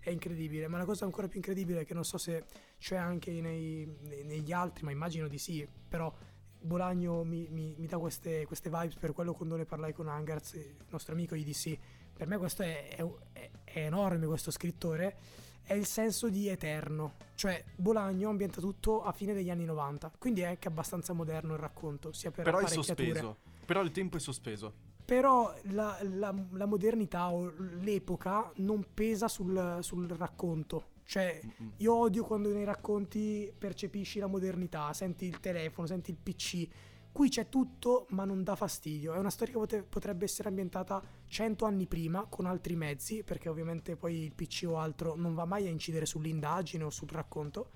è 0.09 0.13
incredibile. 0.13 0.67
Ma 0.69 0.79
la 0.79 0.85
cosa 0.85 1.05
ancora 1.05 1.29
più 1.29 1.37
incredibile 1.37 1.81
è 1.81 1.85
che 1.85 1.95
non 1.95 2.05
so 2.05 2.19
se 2.19 2.45
c'è 2.79 2.97
anche 2.97 3.31
nei, 3.41 3.87
negli 4.25 4.53
altri, 4.53 4.85
ma 4.85 4.91
immagino 4.91 5.29
di 5.29 5.39
sì, 5.39 5.67
però 5.89 6.13
Bolagno 6.61 7.23
mi, 7.23 7.47
mi, 7.51 7.75
mi 7.79 7.87
dà 7.87 7.99
queste, 7.99 8.45
queste, 8.47 8.69
vibes 8.69 8.97
per 8.97 9.13
quello 9.13 9.33
quando 9.33 9.57
ne 9.57 9.65
parlai 9.65 9.93
con 9.93 10.09
Angarz, 10.09 10.55
il 10.55 10.75
nostro 10.89 11.15
amico, 11.15 11.37
gli 11.37 11.45
dissi, 11.45 11.79
per 12.13 12.27
me 12.27 12.37
questo 12.37 12.63
è, 12.63 12.97
è, 12.97 13.51
è 13.65 13.79
enorme 13.79 14.27
questo 14.27 14.51
scrittore, 14.51 15.17
è 15.63 15.75
il 15.75 15.87
senso 15.87 16.29
di 16.29 16.49
eterno, 16.49 17.15
cioè 17.35 17.63
Bolagno 17.77 18.31
ambienta 18.31 18.61
tutto 18.61 19.03
a 19.03 19.13
fine 19.13 19.35
degli 19.35 19.51
anni 19.51 19.67
90, 19.67 20.13
quindi 20.19 20.41
è 20.41 20.47
anche 20.47 20.67
abbastanza 20.67 21.13
moderno 21.13 21.53
il 21.55 21.61
racconto, 21.61 22.13
sia 22.13 22.31
per 22.31 22.45
Però 22.45 22.59
è 22.59 22.67
sospeso, 22.67 23.37
però 23.65 23.83
il 23.83 23.91
tempo 23.91 24.17
è 24.17 24.21
sospeso 24.21 24.88
però 25.09 25.55
la, 25.71 25.99
la, 26.03 26.35
la, 26.51 26.67
modernità 26.67 27.33
o 27.33 27.51
l'epoca 27.81 28.53
non 28.57 28.85
pesa 28.93 29.27
sul, 29.27 29.79
sul 29.81 30.07
racconto. 30.07 30.89
Cioè, 31.03 31.41
io 31.79 31.95
odio 31.95 32.25
quando 32.25 32.53
nei 32.53 32.65
racconti 32.65 33.51
percepisci 33.57 34.19
la 34.19 34.27
modernità, 34.27 34.93
senti 34.93 35.25
il 35.25 35.41
telefono, 35.41 35.87
senti 35.87 36.11
il 36.11 36.19
PC. 36.19 36.69
Qui 37.11 37.31
c'è 37.31 37.49
tutto, 37.49 38.05
ma 38.11 38.27
non 38.27 38.43
dà 38.43 38.55
fastidio. 38.55 39.15
È 39.15 39.19
una 39.19 39.31
storia 39.31 39.55
che 39.55 39.61
pote- 39.61 39.83
potrebbe 39.83 40.27
essere 40.27 40.51
ambientata 40.51 41.03
cento 41.27 41.65
anni 41.65 41.87
prima, 41.87 42.27
con 42.27 42.45
altri 42.45 42.77
mezzi, 42.77 43.23
perché 43.23 43.49
ovviamente 43.49 43.97
poi 43.97 44.25
il 44.25 44.35
PC 44.35 44.65
o 44.67 44.77
altro 44.77 45.15
non 45.17 45.33
va 45.33 45.47
mai 45.47 45.67
a 45.67 45.71
incidere 45.71 46.05
sull'indagine 46.05 46.85
o 46.85 46.91
sul 46.91 47.09
racconto. 47.09 47.71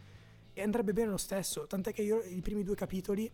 E 0.53 0.61
andrebbe 0.61 0.93
bene 0.93 1.09
lo 1.09 1.17
stesso. 1.17 1.67
Tant'è 1.67 1.95
che 1.95 2.03
io 2.03 2.21
i 2.25 2.43
primi 2.43 2.63
due 2.63 2.75
capitoli 2.75 3.33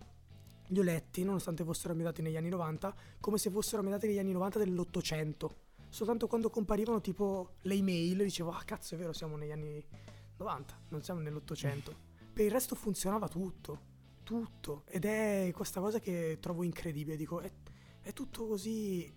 li 0.68 0.78
ho 0.78 0.83
letti, 0.83 1.24
nonostante 1.24 1.64
fossero 1.64 1.90
ambientati 1.90 2.22
negli 2.22 2.37
anni 2.37 2.48
90, 2.48 2.94
come 3.20 3.38
se 3.38 3.50
fossero 3.50 3.78
ambientati 3.78 4.09
negli 4.09 4.18
anni 4.18 4.33
90 4.33 4.59
dell'Ottocento. 4.59 5.66
Soltanto 5.88 6.26
quando 6.26 6.50
comparivano 6.50 7.00
tipo 7.00 7.54
le 7.62 7.74
email 7.74 8.22
dicevo, 8.22 8.50
ah 8.50 8.62
cazzo 8.64 8.94
è 8.94 8.98
vero, 8.98 9.12
siamo 9.12 9.37
negli 9.37 9.52
anni 9.52 9.83
90, 10.37 10.81
non 10.88 11.02
siamo 11.02 11.20
nell'Ottocento. 11.20 12.07
Per 12.33 12.44
il 12.44 12.50
resto 12.50 12.74
funzionava 12.74 13.28
tutto, 13.28 13.81
tutto. 14.22 14.85
Ed 14.87 15.04
è 15.04 15.50
questa 15.54 15.81
cosa 15.81 15.98
che 15.98 16.38
trovo 16.40 16.62
incredibile, 16.62 17.16
dico, 17.16 17.40
è, 17.40 17.50
è 18.00 18.12
tutto 18.12 18.46
così 18.46 19.12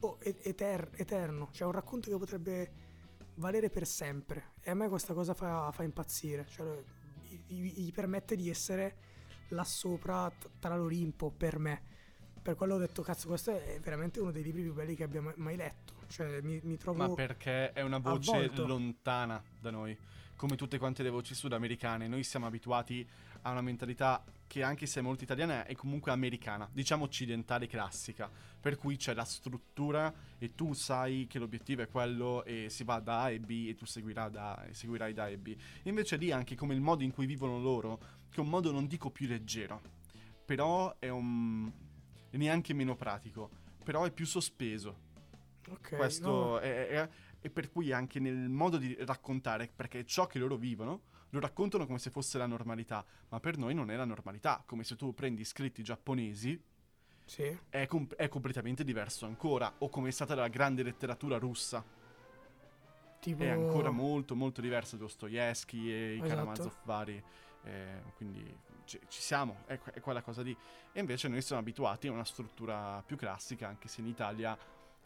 oh, 0.00 0.18
eter- 0.20 1.00
eterno, 1.00 1.48
cioè 1.52 1.66
un 1.66 1.72
racconto 1.72 2.10
che 2.10 2.16
potrebbe 2.16 2.72
valere 3.36 3.70
per 3.70 3.86
sempre. 3.86 4.54
E 4.60 4.70
a 4.70 4.74
me 4.74 4.88
questa 4.88 5.14
cosa 5.14 5.32
fa, 5.32 5.70
fa 5.72 5.82
impazzire, 5.84 6.46
cioè 6.48 6.82
gli, 7.46 7.84
gli 7.84 7.92
permette 7.92 8.36
di 8.36 8.50
essere 8.50 9.07
là 9.48 9.64
sopra 9.64 10.30
tra 10.58 10.76
l'Olimpo 10.76 11.30
per 11.30 11.58
me. 11.58 11.82
Per 12.42 12.54
quello 12.54 12.74
ho 12.74 12.78
detto, 12.78 13.02
cazzo, 13.02 13.28
questo 13.28 13.50
è 13.50 13.78
veramente 13.82 14.20
uno 14.20 14.30
dei 14.30 14.42
libri 14.42 14.62
più 14.62 14.72
belli 14.72 14.94
che 14.94 15.04
abbia 15.04 15.22
mai 15.36 15.56
letto. 15.56 15.94
Cioè, 16.08 16.40
mi, 16.40 16.60
mi 16.62 16.76
trovo. 16.76 16.98
Ma 16.98 17.14
perché 17.14 17.72
è 17.72 17.82
una 17.82 17.98
voce 17.98 18.30
avvolto. 18.30 18.66
lontana 18.66 19.42
da 19.60 19.70
noi. 19.70 19.96
Come 20.36 20.56
tutte 20.56 20.78
quante 20.78 21.02
le 21.02 21.10
voci 21.10 21.34
sudamericane. 21.34 22.08
Noi 22.08 22.22
siamo 22.22 22.46
abituati 22.46 23.06
a 23.42 23.50
una 23.50 23.60
mentalità 23.60 24.24
che, 24.46 24.62
anche 24.62 24.86
se 24.86 25.00
è 25.00 25.02
molto 25.02 25.24
italiana, 25.24 25.64
è 25.66 25.74
comunque 25.74 26.10
americana, 26.10 26.68
diciamo 26.72 27.04
occidentale 27.04 27.66
classica. 27.66 28.30
Per 28.60 28.76
cui 28.76 28.96
c'è 28.96 29.14
la 29.14 29.24
struttura 29.24 30.12
e 30.38 30.54
tu 30.54 30.72
sai 30.72 31.26
che 31.28 31.38
l'obiettivo 31.38 31.82
è 31.82 31.88
quello 31.88 32.44
e 32.44 32.68
si 32.70 32.82
va 32.82 32.98
da 32.98 33.22
A 33.22 33.30
e 33.30 33.38
B 33.38 33.66
e 33.68 33.74
tu 33.74 33.84
seguirai 33.84 34.30
da, 34.30 34.66
seguirai 34.72 35.12
da 35.12 35.24
A 35.24 35.28
e 35.28 35.38
B. 35.38 35.56
Invece 35.84 36.16
lì 36.16 36.32
anche 36.32 36.56
come 36.56 36.74
il 36.74 36.80
modo 36.80 37.04
in 37.04 37.12
cui 37.12 37.26
vivono 37.26 37.60
loro 37.60 37.98
che 38.30 38.36
è 38.36 38.40
un 38.40 38.48
modo 38.48 38.72
non 38.72 38.86
dico 38.86 39.10
più 39.10 39.26
leggero, 39.26 39.80
però 40.44 40.96
è 40.98 41.08
un... 41.08 41.70
è 42.30 42.36
neanche 42.36 42.72
meno 42.74 42.96
pratico, 42.96 43.50
però 43.84 44.04
è 44.04 44.10
più 44.10 44.26
sospeso. 44.26 45.06
Ok. 45.68 45.96
Questo 45.96 46.30
no, 46.30 46.58
è, 46.58 46.88
è- 46.88 47.08
e 47.40 47.50
per 47.50 47.70
cui 47.70 47.92
anche 47.92 48.18
nel 48.18 48.48
modo 48.48 48.78
di 48.78 48.96
raccontare, 49.00 49.70
perché 49.74 50.04
ciò 50.04 50.26
che 50.26 50.38
loro 50.38 50.56
vivono, 50.56 51.02
lo 51.30 51.40
raccontano 51.40 51.86
come 51.86 51.98
se 51.98 52.10
fosse 52.10 52.38
la 52.38 52.46
normalità, 52.46 53.04
ma 53.28 53.40
per 53.40 53.56
noi 53.58 53.74
non 53.74 53.90
è 53.90 53.96
la 53.96 54.04
normalità, 54.04 54.62
come 54.66 54.84
se 54.84 54.96
tu 54.96 55.12
prendi 55.14 55.44
scritti 55.44 55.82
giapponesi, 55.82 56.60
Sì. 57.24 57.58
è, 57.68 57.86
com- 57.86 58.14
è 58.16 58.28
completamente 58.28 58.84
diverso 58.84 59.26
ancora, 59.26 59.72
o 59.78 59.88
come 59.88 60.08
è 60.08 60.12
stata 60.12 60.34
la 60.34 60.48
grande 60.48 60.82
letteratura 60.82 61.38
russa, 61.38 61.84
Tipo... 63.20 63.42
è 63.42 63.48
ancora 63.48 63.90
molto 63.90 64.34
molto 64.36 64.60
diverso 64.60 64.96
da 64.96 65.02
Dostoevsky 65.02 65.90
e 65.90 66.12
i 66.12 66.14
Esatto. 66.16 66.28
Karamazov 66.28 66.74
vari, 66.84 67.22
eh, 67.64 68.02
quindi 68.16 68.56
ci, 68.84 68.98
ci 69.08 69.20
siamo, 69.20 69.64
è, 69.66 69.78
è 69.78 70.00
quella 70.00 70.22
cosa 70.22 70.40
lì. 70.42 70.56
E 70.92 71.00
invece 71.00 71.28
noi 71.28 71.42
siamo 71.42 71.60
abituati 71.60 72.06
a 72.06 72.12
una 72.12 72.24
struttura 72.24 73.02
più 73.04 73.16
classica, 73.16 73.66
anche 73.68 73.88
se 73.88 74.00
in 74.00 74.06
Italia 74.06 74.56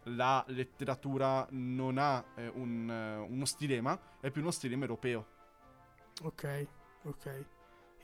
la 0.06 0.44
letteratura 0.48 1.46
non 1.50 1.96
ha 1.96 2.22
eh, 2.34 2.48
un, 2.48 2.90
eh, 2.90 3.16
uno 3.16 3.44
stilema, 3.46 3.98
è 4.20 4.30
più 4.30 4.42
uno 4.42 4.50
stilema 4.50 4.82
europeo. 4.82 5.26
Ok, 6.22 6.66
ok. 7.04 7.44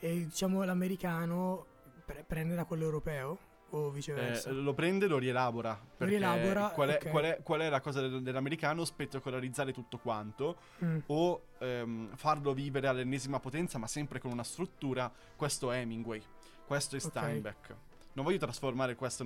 E 0.01 0.15
diciamo 0.25 0.63
l'americano 0.65 1.67
pre- 2.05 2.25
prende 2.27 2.55
da 2.55 2.65
quello 2.65 2.85
europeo 2.85 3.39
o 3.71 3.91
viceversa? 3.91 4.49
Eh, 4.51 4.53
lo 4.53 4.73
prende 4.75 5.05
e 5.05 5.09
lo 5.09 5.19
rielabora. 5.19 5.79
perché 5.97 6.17
rielabora, 6.17 6.69
Qual 6.71 6.89
è, 6.89 6.95
ok. 6.95 7.11
qual 7.11 7.25
è- 7.25 7.41
qual 7.43 7.61
è 7.61 7.69
la 7.69 7.81
cosa 7.81 8.01
del- 8.01 8.23
dell'americano? 8.23 8.85
Spettacolarizzare 8.85 9.73
tutto 9.73 9.99
quanto 9.99 10.57
Mm, 10.85 10.99
o 11.07 11.43
ehm, 11.59 12.17
farlo 12.17 12.55
vivere 12.55 12.87
all'ennesima 12.87 13.41
potenza, 13.41 13.79
ma 13.79 13.87
sempre 13.89 14.21
con 14.21 14.31
una 14.31 14.45
struttura. 14.45 15.13
Questo 15.37 15.71
è 15.73 15.79
Hemingway, 15.81 16.23
questo 16.67 16.97
è. 16.97 16.99
Steinbeck. 17.01 17.77
Non 18.19 18.27
voglio 18.27 18.41
trasformare 18.41 18.97
questa 18.97 19.25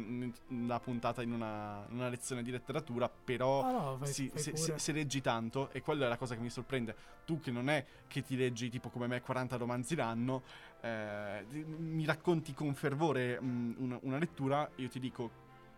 una 0.49 0.79
puntata 0.79 1.23
in 1.23 1.33
una, 1.33 1.83
una 1.89 2.11
lezione 2.11 2.43
di 2.43 2.51
letteratura, 2.51 3.09
però 3.09 3.63
Ah 3.63 3.71
no, 3.73 3.97
fai, 3.97 4.13
sì, 4.13 4.29
fai 4.29 4.43
se, 4.43 4.55
se- 4.55 4.79
se 4.79 4.93
leggi 4.93 5.23
tanto, 5.23 5.71
e 5.73 5.81
quella 5.81 6.05
è 6.05 6.09
la 6.11 6.19
cosa 6.19 6.35
che 6.35 6.43
mi 6.43 6.51
sorprende, 6.51 6.95
tu 7.25 7.41
che 7.41 7.51
non 7.51 7.71
è 7.71 7.87
che 8.07 8.23
ti 8.23 8.37
leggi 8.37 8.69
tipo 8.69 8.91
come 8.91 9.07
me 9.07 9.23
40 9.23 9.57
romanzi 9.57 9.95
l'anno, 9.95 10.43
eh, 10.83 11.43
mi 11.79 12.05
racconti 12.05 12.53
con 12.53 12.75
fervore 12.75 13.41
mh, 13.41 13.77
una, 13.79 13.99
una 14.03 14.19
lettura, 14.19 14.69
io 14.77 14.89
ti 14.91 15.01
dico, 15.01 15.31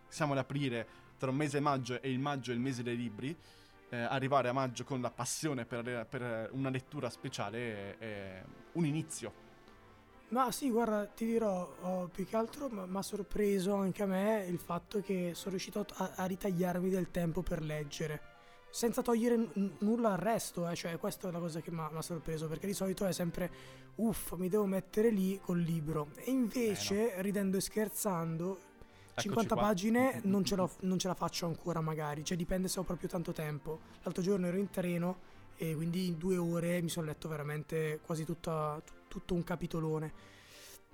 siamo 0.09 0.33
ad 0.33 0.39
aprire 0.39 0.85
tra 1.17 1.29
un 1.29 1.37
mese 1.37 1.59
e 1.59 1.61
maggio 1.61 2.01
e 2.01 2.11
il 2.11 2.19
maggio 2.19 2.51
è 2.51 2.53
il 2.53 2.59
mese 2.59 2.83
dei 2.83 2.97
libri, 2.97 3.33
eh, 3.91 3.97
arrivare 3.97 4.49
a 4.49 4.51
maggio 4.51 4.83
con 4.83 4.99
la 4.99 5.09
passione 5.09 5.63
per, 5.63 6.05
per 6.09 6.49
una 6.51 6.69
lettura 6.69 7.09
speciale 7.09 7.97
è, 7.97 7.97
è 7.97 8.43
un 8.73 8.85
inizio. 8.85 9.44
Ma 10.29 10.51
sì, 10.51 10.69
guarda, 10.69 11.05
ti 11.05 11.25
dirò, 11.25 11.71
oh, 11.81 12.07
più 12.07 12.25
che 12.25 12.35
altro 12.35 12.67
mi 12.69 12.97
ha 12.97 13.01
sorpreso 13.01 13.75
anche 13.75 14.03
a 14.03 14.07
me 14.07 14.45
il 14.49 14.57
fatto 14.57 14.99
che 15.01 15.31
sono 15.33 15.51
riuscito 15.51 15.85
a, 15.93 16.13
a 16.15 16.25
ritagliarmi 16.25 16.89
del 16.89 17.11
tempo 17.11 17.41
per 17.41 17.61
leggere, 17.61 18.19
senza 18.69 19.01
togliere 19.01 19.35
n- 19.37 19.75
nulla 19.79 20.11
al 20.13 20.17
resto, 20.17 20.67
eh, 20.67 20.75
cioè 20.75 20.97
questa 20.97 21.29
è 21.29 21.31
la 21.31 21.39
cosa 21.39 21.61
che 21.61 21.71
mi 21.71 21.79
ha 21.79 22.01
sorpreso, 22.01 22.47
perché 22.47 22.65
di 22.65 22.73
solito 22.73 23.05
è 23.05 23.13
sempre, 23.13 23.49
uff, 23.95 24.33
mi 24.33 24.49
devo 24.49 24.65
mettere 24.65 25.09
lì 25.09 25.39
col 25.39 25.59
libro, 25.59 26.09
e 26.15 26.31
invece, 26.31 27.21
ridendo 27.21 27.57
e 27.57 27.61
scherzando, 27.61 28.59
50 29.15 29.53
qua. 29.53 29.63
pagine 29.63 30.19
non 30.23 30.43
ce, 30.43 30.57
non 30.81 30.99
ce 30.99 31.07
la 31.07 31.13
faccio 31.13 31.45
ancora 31.45 31.79
magari, 31.79 32.25
cioè 32.25 32.35
dipende 32.35 32.67
se 32.67 32.79
ho 32.79 32.83
proprio 32.83 33.07
tanto 33.07 33.31
tempo. 33.31 33.79
L'altro 34.03 34.21
giorno 34.21 34.47
ero 34.47 34.57
in 34.57 34.69
treno 34.69 35.17
e 35.55 35.73
quindi 35.73 36.07
in 36.07 36.17
due 36.17 36.35
ore 36.35 36.81
mi 36.81 36.89
sono 36.89 37.05
letto 37.05 37.29
veramente 37.29 38.01
quasi 38.03 38.25
tutta- 38.25 38.81
tu- 38.83 38.91
tutto 39.15 39.33
un 39.33 39.43
capitolone 39.45 40.11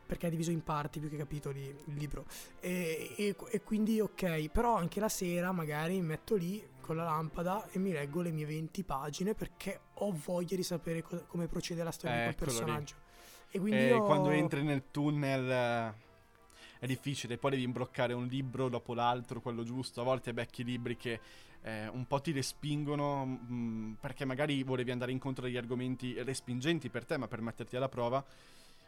perché 0.06 0.28
è 0.28 0.30
diviso 0.30 0.52
in 0.52 0.62
parti 0.64 1.00
più 1.00 1.10
che 1.10 1.18
capitoli 1.18 1.62
il 1.64 1.94
libro 1.96 2.26
e, 2.60 3.14
e- 3.18 3.36
e 3.50 3.62
quindi 3.64 4.00
ok 4.00 4.50
però 4.50 4.76
anche 4.76 5.00
la 5.00 5.10
sera 5.10 5.52
magari 5.52 5.96
mi 5.96 6.06
metto 6.08 6.36
lì 6.36 6.64
con 6.82 6.98
la 6.98 7.04
lampada 7.06 7.68
e 7.72 7.80
mi 7.80 7.92
leggo 7.92 8.22
le 8.22 8.32
mie 8.32 8.46
20 8.46 8.84
pagine 8.84 9.34
perché 9.34 9.80
ho 9.96 10.12
voglia 10.26 10.56
di 10.56 10.64
sapere 10.64 11.02
co- 11.02 11.24
come 11.28 11.48
procede 11.48 11.82
la 11.84 11.92
storia 11.92 12.16
di 12.18 12.22
quel 12.24 12.34
Eccolo 12.36 12.52
lì. 12.52 12.58
personaggio 12.58 12.96
e 13.50 13.60
quindi 13.60 13.80
E 13.80 13.88
io- 13.88 14.04
quando 14.04 14.30
entri 14.30 14.64
nel 14.64 14.84
tunnel 14.92 15.50
eh, 15.50 15.94
è 16.82 16.88
difficile, 16.88 17.38
poi 17.38 17.52
devi 17.52 17.62
imbroccare 17.62 18.14
un 18.14 18.26
libro 18.26 18.68
dopo 18.68 18.96
l'altro, 18.96 19.40
quello 19.40 19.64
giusto. 19.64 20.02
A 20.02 20.04
volte 20.04 20.34
becchi 20.34 20.64
libri 20.64 20.98
che 20.98 21.20
eh, 21.62 21.88
un 21.88 22.08
po' 22.08 22.20
ti 22.22 22.32
respingono 22.32 23.24
mh, 23.24 23.98
perché 24.00 24.26
magari 24.26 24.64
volevi 24.64 24.90
andare 24.90 25.12
incontro 25.12 25.46
agli 25.46 25.58
argomenti 25.58 26.20
respingenti 26.24 26.90
per 26.90 27.06
te, 27.06 27.18
ma 27.18 27.28
per 27.28 27.42
metterti 27.42 27.76
alla 27.76 27.88
prova. 27.88 28.26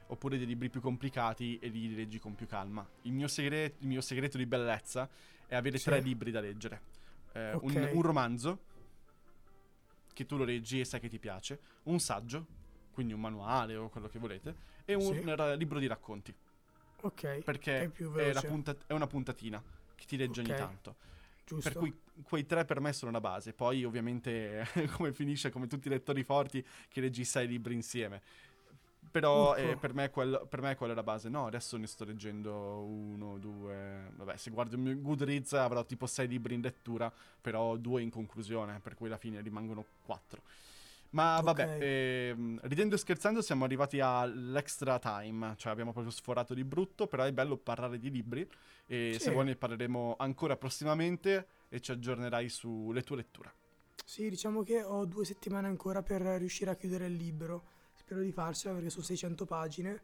Oppure 0.07 0.37
dei 0.37 0.47
libri 0.47 0.71
più 0.71 0.81
complicati 0.81 1.59
e 1.59 1.67
li 1.67 1.93
leggi 1.93 2.17
con 2.17 2.33
più 2.33 2.47
calma. 2.47 2.83
Il 3.03 3.11
mio, 3.11 3.27
segre- 3.27 3.75
il 3.77 3.87
mio 3.87 4.01
segreto 4.01 4.39
di 4.39 4.47
bellezza 4.47 5.07
è 5.45 5.53
avere 5.53 5.77
Sì. 5.77 5.83
tre 5.83 5.99
libri 5.99 6.31
da 6.31 6.39
leggere: 6.39 6.81
Eh, 7.33 7.53
un, 7.61 7.77
Ok. 7.77 7.89
un 7.93 8.01
romanzo, 8.01 8.59
che 10.13 10.25
tu 10.25 10.35
lo 10.35 10.45
leggi 10.45 10.79
e 10.79 10.85
sai 10.85 10.99
che 10.99 11.09
ti 11.09 11.19
piace, 11.19 11.59
un 11.83 11.99
saggio, 11.99 12.47
quindi 12.91 13.13
un 13.13 13.19
manuale 13.19 13.75
o 13.75 13.89
quello 13.89 14.07
che 14.07 14.17
volete, 14.17 14.55
e 14.83 14.95
un 14.95 15.03
Sì. 15.03 15.57
libro 15.57 15.77
di 15.77 15.85
racconti. 15.85 16.33
Ok 17.03 17.43
Perché 17.43 17.79
è 17.83 17.91
è, 18.15 18.33
la 18.33 18.41
veloce 18.41 18.47
punta- 18.47 18.75
è 18.87 18.93
una 18.93 19.07
puntatina 19.07 19.61
che 19.95 20.05
ti 20.05 20.17
legge 20.17 20.41
Ok. 20.41 20.47
ogni 20.47 20.57
tanto. 20.57 20.95
giusto 21.45 21.69
Per 21.69 21.77
cui 21.77 21.93
quei 22.23 22.45
tre 22.45 22.65
per 22.65 22.79
me 22.79 22.93
sono 22.93 23.11
la 23.11 23.19
base. 23.21 23.53
Poi, 23.53 23.83
ovviamente, 23.83 24.65
come 24.95 25.13
finisce, 25.13 25.49
come 25.49 25.67
tutti 25.67 25.87
i 25.87 25.91
lettori 25.91 26.23
forti, 26.23 26.65
che 26.87 27.01
leggi 27.01 27.25
sei 27.25 27.47
libri 27.47 27.73
insieme. 27.73 28.21
Però 29.11 29.55
eh, 29.55 29.75
per, 29.77 29.93
me 29.93 30.09
quel- 30.09 30.47
per 30.49 30.61
me 30.61 30.75
quella 30.75 30.93
è 30.93 30.95
la 30.95 31.03
base. 31.03 31.29
No, 31.29 31.45
adesso 31.45 31.77
ne 31.77 31.85
sto 31.87 32.03
leggendo 32.05 32.83
uno, 32.83 33.37
due. 33.37 34.09
Vabbè, 34.15 34.37
se 34.37 34.49
guardo 34.49 34.75
il 34.75 34.81
mio 34.81 34.99
Goodreads 34.99 35.53
avrò 35.53 35.85
tipo 35.85 36.07
sei 36.07 36.27
libri 36.27 36.55
in 36.55 36.61
lettura, 36.61 37.11
però 37.41 37.75
due 37.77 38.01
in 38.01 38.09
conclusione, 38.09 38.79
per 38.79 38.95
cui 38.95 39.07
alla 39.07 39.17
fine 39.17 39.41
rimangono 39.41 39.85
quattro. 40.01 40.41
Ma 41.13 41.39
vabbè, 41.41 41.77
ehm, 41.79 42.59
ridendo 42.63 42.95
e 42.95 42.97
scherzando 42.97 43.41
siamo 43.43 43.65
arrivati 43.65 43.99
all'extra 43.99 44.97
time, 44.97 45.53
cioè 45.57 45.71
abbiamo 45.71 45.91
proprio 45.91 46.11
sforato 46.11 46.55
di 46.55 46.63
brutto, 46.63 47.05
però 47.05 47.23
è 47.23 47.31
bello 47.31 47.55
parlare 47.57 47.99
di 47.99 48.09
libri 48.09 48.47
e 48.87 49.13
Sì. 49.13 49.19
se 49.19 49.31
vuoi 49.31 49.45
ne 49.45 49.55
parleremo 49.55 50.15
ancora 50.17 50.57
prossimamente 50.57 51.47
e 51.69 51.79
ci 51.81 51.91
aggiornerai 51.91 52.49
sulle 52.49 53.03
tue 53.03 53.17
letture. 53.17 53.53
Sì, 54.03 54.27
diciamo 54.29 54.63
che 54.63 54.81
ho 54.81 55.05
due 55.05 55.23
settimane 55.23 55.67
ancora 55.67 56.01
per 56.01 56.21
riuscire 56.21 56.71
a 56.71 56.75
chiudere 56.75 57.05
il 57.05 57.13
libro. 57.13 57.63
Spero 57.95 58.21
di 58.21 58.31
farcela 58.31 58.73
perché 58.73 58.89
sono 58.89 59.03
600 59.03 59.45
pagine. 59.45 60.01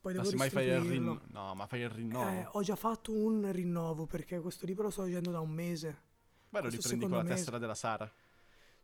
Poi 0.00 0.12
Ma 0.12 0.20
devo 0.20 0.30
se 0.30 0.36
mai 0.36 0.50
fai 0.50 0.66
il 0.68 0.80
rinnovo... 0.80 1.20
No, 1.28 1.54
ma 1.54 1.66
fai 1.66 1.80
il 1.80 1.88
rinnovo. 1.88 2.28
Eh, 2.28 2.48
ho 2.52 2.62
già 2.62 2.76
fatto 2.76 3.12
un 3.12 3.50
rinnovo 3.50 4.06
perché 4.06 4.40
questo 4.40 4.66
libro 4.66 4.84
lo 4.84 4.90
sto 4.90 5.02
leggendo 5.04 5.30
da 5.30 5.40
un 5.40 5.50
mese. 5.50 6.02
Beh, 6.50 6.62
lo 6.62 6.68
riprendi 6.68 7.06
con 7.06 7.16
la 7.16 7.22
me- 7.22 7.34
tessera 7.34 7.58
della 7.58 7.74
Sara. 7.74 8.10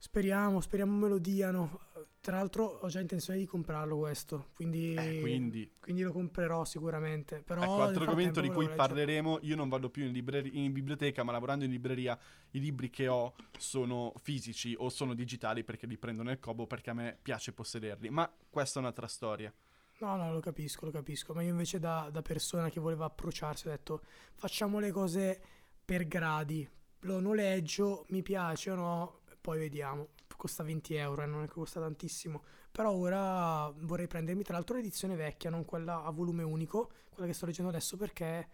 Speriamo, 0.03 0.63
speriamo 0.63 0.97
me 0.97 1.09
lo 1.09 1.19
diano. 1.19 1.79
Tra 2.23 2.37
l'altro 2.37 2.65
ho 2.65 2.89
già 2.89 3.01
intenzione 3.01 3.39
di 3.39 3.45
comprarlo 3.45 3.99
questo, 3.99 4.49
quindi, 4.55 4.95
Eh, 4.95 5.21
quindi... 5.21 5.71
quindi 5.79 6.01
lo 6.01 6.11
comprerò 6.11 6.65
sicuramente. 6.65 7.43
Però 7.43 7.63
Ecco, 7.63 7.83
altro 7.83 8.05
argomento 8.05 8.41
di 8.41 8.49
cui 8.49 8.67
parleremo, 8.67 9.41
io 9.43 9.57
non 9.57 9.69
vado 9.69 9.91
più 9.91 10.05
in, 10.05 10.13
libreri- 10.13 10.65
in 10.65 10.73
biblioteca, 10.73 11.23
ma 11.23 11.33
lavorando 11.33 11.67
in 11.67 11.71
libreria, 11.71 12.19
i 12.53 12.61
libri 12.61 12.89
che 12.89 13.09
ho 13.09 13.35
sono 13.59 14.15
fisici 14.23 14.75
o 14.79 14.89
sono 14.89 15.13
digitali 15.13 15.65
perché 15.65 15.87
li 15.87 15.99
prendo 15.99 16.23
nel 16.23 16.41
cobo 16.41 16.67
perché 16.67 16.89
a 16.91 16.95
me 16.95 17.19
piace 17.21 17.53
possederli. 17.53 18.09
Ma 18.09 18.31
questa 18.49 18.79
è 18.79 18.83
un'altra 18.83 19.07
storia. 19.07 19.53
No, 19.99 20.17
no, 20.17 20.33
lo 20.33 20.41
capisco, 20.41 20.87
lo 20.87 20.93
capisco. 20.93 21.35
Ma 21.35 21.43
io 21.43 21.51
invece 21.51 21.79
da, 21.79 22.09
da 22.11 22.23
persona 22.23 22.71
che 22.71 22.81
voleva 22.81 23.05
approcciarsi 23.05 23.67
ho 23.67 23.71
detto 23.71 24.01
facciamo 24.33 24.79
le 24.79 24.93
cose 24.93 25.41
per 25.85 26.07
gradi. 26.07 26.67
Lo 27.05 27.19
noleggio, 27.19 28.05
mi 28.09 28.23
piace 28.23 28.71
o 28.71 28.75
no, 28.75 29.20
poi 29.41 29.59
vediamo. 29.59 30.09
Costa 30.37 30.63
20 30.63 30.95
euro 30.95 31.23
e 31.23 31.27
non 31.27 31.43
è 31.43 31.47
che 31.47 31.53
costa 31.53 31.81
tantissimo. 31.81 32.43
Però 32.73 32.93
ora 32.93 33.71
vorrei 33.81 34.07
prendermi 34.07 34.43
tra 34.43 34.55
l'altro 34.55 34.77
l'edizione 34.77 35.17
vecchia, 35.17 35.51
non 35.51 35.65
quella 35.65 36.03
a 36.05 36.11
volume 36.11 36.43
unico, 36.43 36.91
quella 37.11 37.27
che 37.27 37.35
sto 37.35 37.47
leggendo 37.47 37.71
adesso 37.71 37.97
perché 37.97 38.49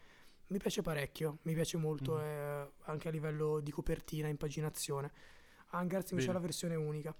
mi 0.48 0.58
piace 0.58 0.82
parecchio, 0.82 1.38
mi 1.42 1.54
piace 1.54 1.76
molto 1.76 2.14
Mhm. 2.16 2.20
eh, 2.22 2.70
anche 2.84 3.08
a 3.08 3.10
livello 3.10 3.60
di 3.60 3.70
copertina, 3.70 4.28
impaginazione. 4.28 5.12
Hangars 5.70 6.10
invece 6.10 6.30
ha 6.30 6.32
la 6.32 6.38
versione 6.40 6.74
unica. 6.74 7.14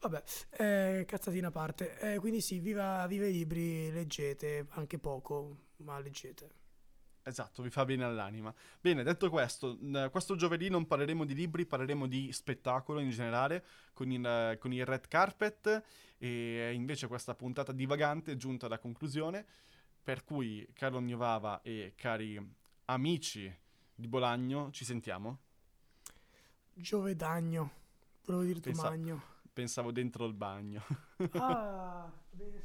Vabbè, 0.00 0.22
eh, 0.58 1.04
cazzatina 1.06 1.48
a 1.48 1.50
parte. 1.52 1.98
Eh, 2.14 2.18
quindi 2.18 2.40
sì, 2.40 2.58
viva, 2.58 3.06
viva 3.06 3.26
i 3.26 3.32
libri, 3.32 3.90
leggete, 3.92 4.66
anche 4.70 4.98
poco, 4.98 5.56
ma 5.78 5.98
leggete. 6.00 6.50
Esatto, 7.24 7.62
vi 7.62 7.70
fa 7.70 7.84
bene 7.84 8.04
all'anima. 8.04 8.52
Bene, 8.80 9.04
detto 9.04 9.30
questo, 9.30 9.78
questo 10.10 10.34
giovedì 10.34 10.68
non 10.68 10.86
parleremo 10.86 11.24
di 11.24 11.34
libri, 11.34 11.66
parleremo 11.66 12.06
di 12.08 12.32
spettacolo 12.32 12.98
in 12.98 13.10
generale 13.10 13.64
con 13.92 14.10
il, 14.10 14.56
con 14.58 14.72
il 14.72 14.84
red 14.84 15.06
carpet 15.06 15.82
e 16.18 16.72
invece 16.74 17.06
questa 17.06 17.34
puntata 17.34 17.70
divagante 17.70 18.32
è 18.32 18.36
giunta 18.36 18.66
alla 18.66 18.78
conclusione, 18.78 19.46
per 20.02 20.24
cui 20.24 20.68
caro 20.72 21.00
Gnovava 21.00 21.62
e 21.62 21.92
cari 21.96 22.40
amici 22.86 23.54
di 23.94 24.08
Bolagno, 24.08 24.70
ci 24.72 24.84
sentiamo? 24.84 25.38
Giovedagno, 26.74 27.70
volevo 28.24 28.44
dire 28.44 28.60
Pensa- 28.60 28.82
domagno. 28.82 29.30
Pensavo 29.52 29.92
dentro 29.92 30.24
il 30.26 30.32
bagno. 30.34 30.82
Ah, 31.34 32.10
bene, 32.30 32.64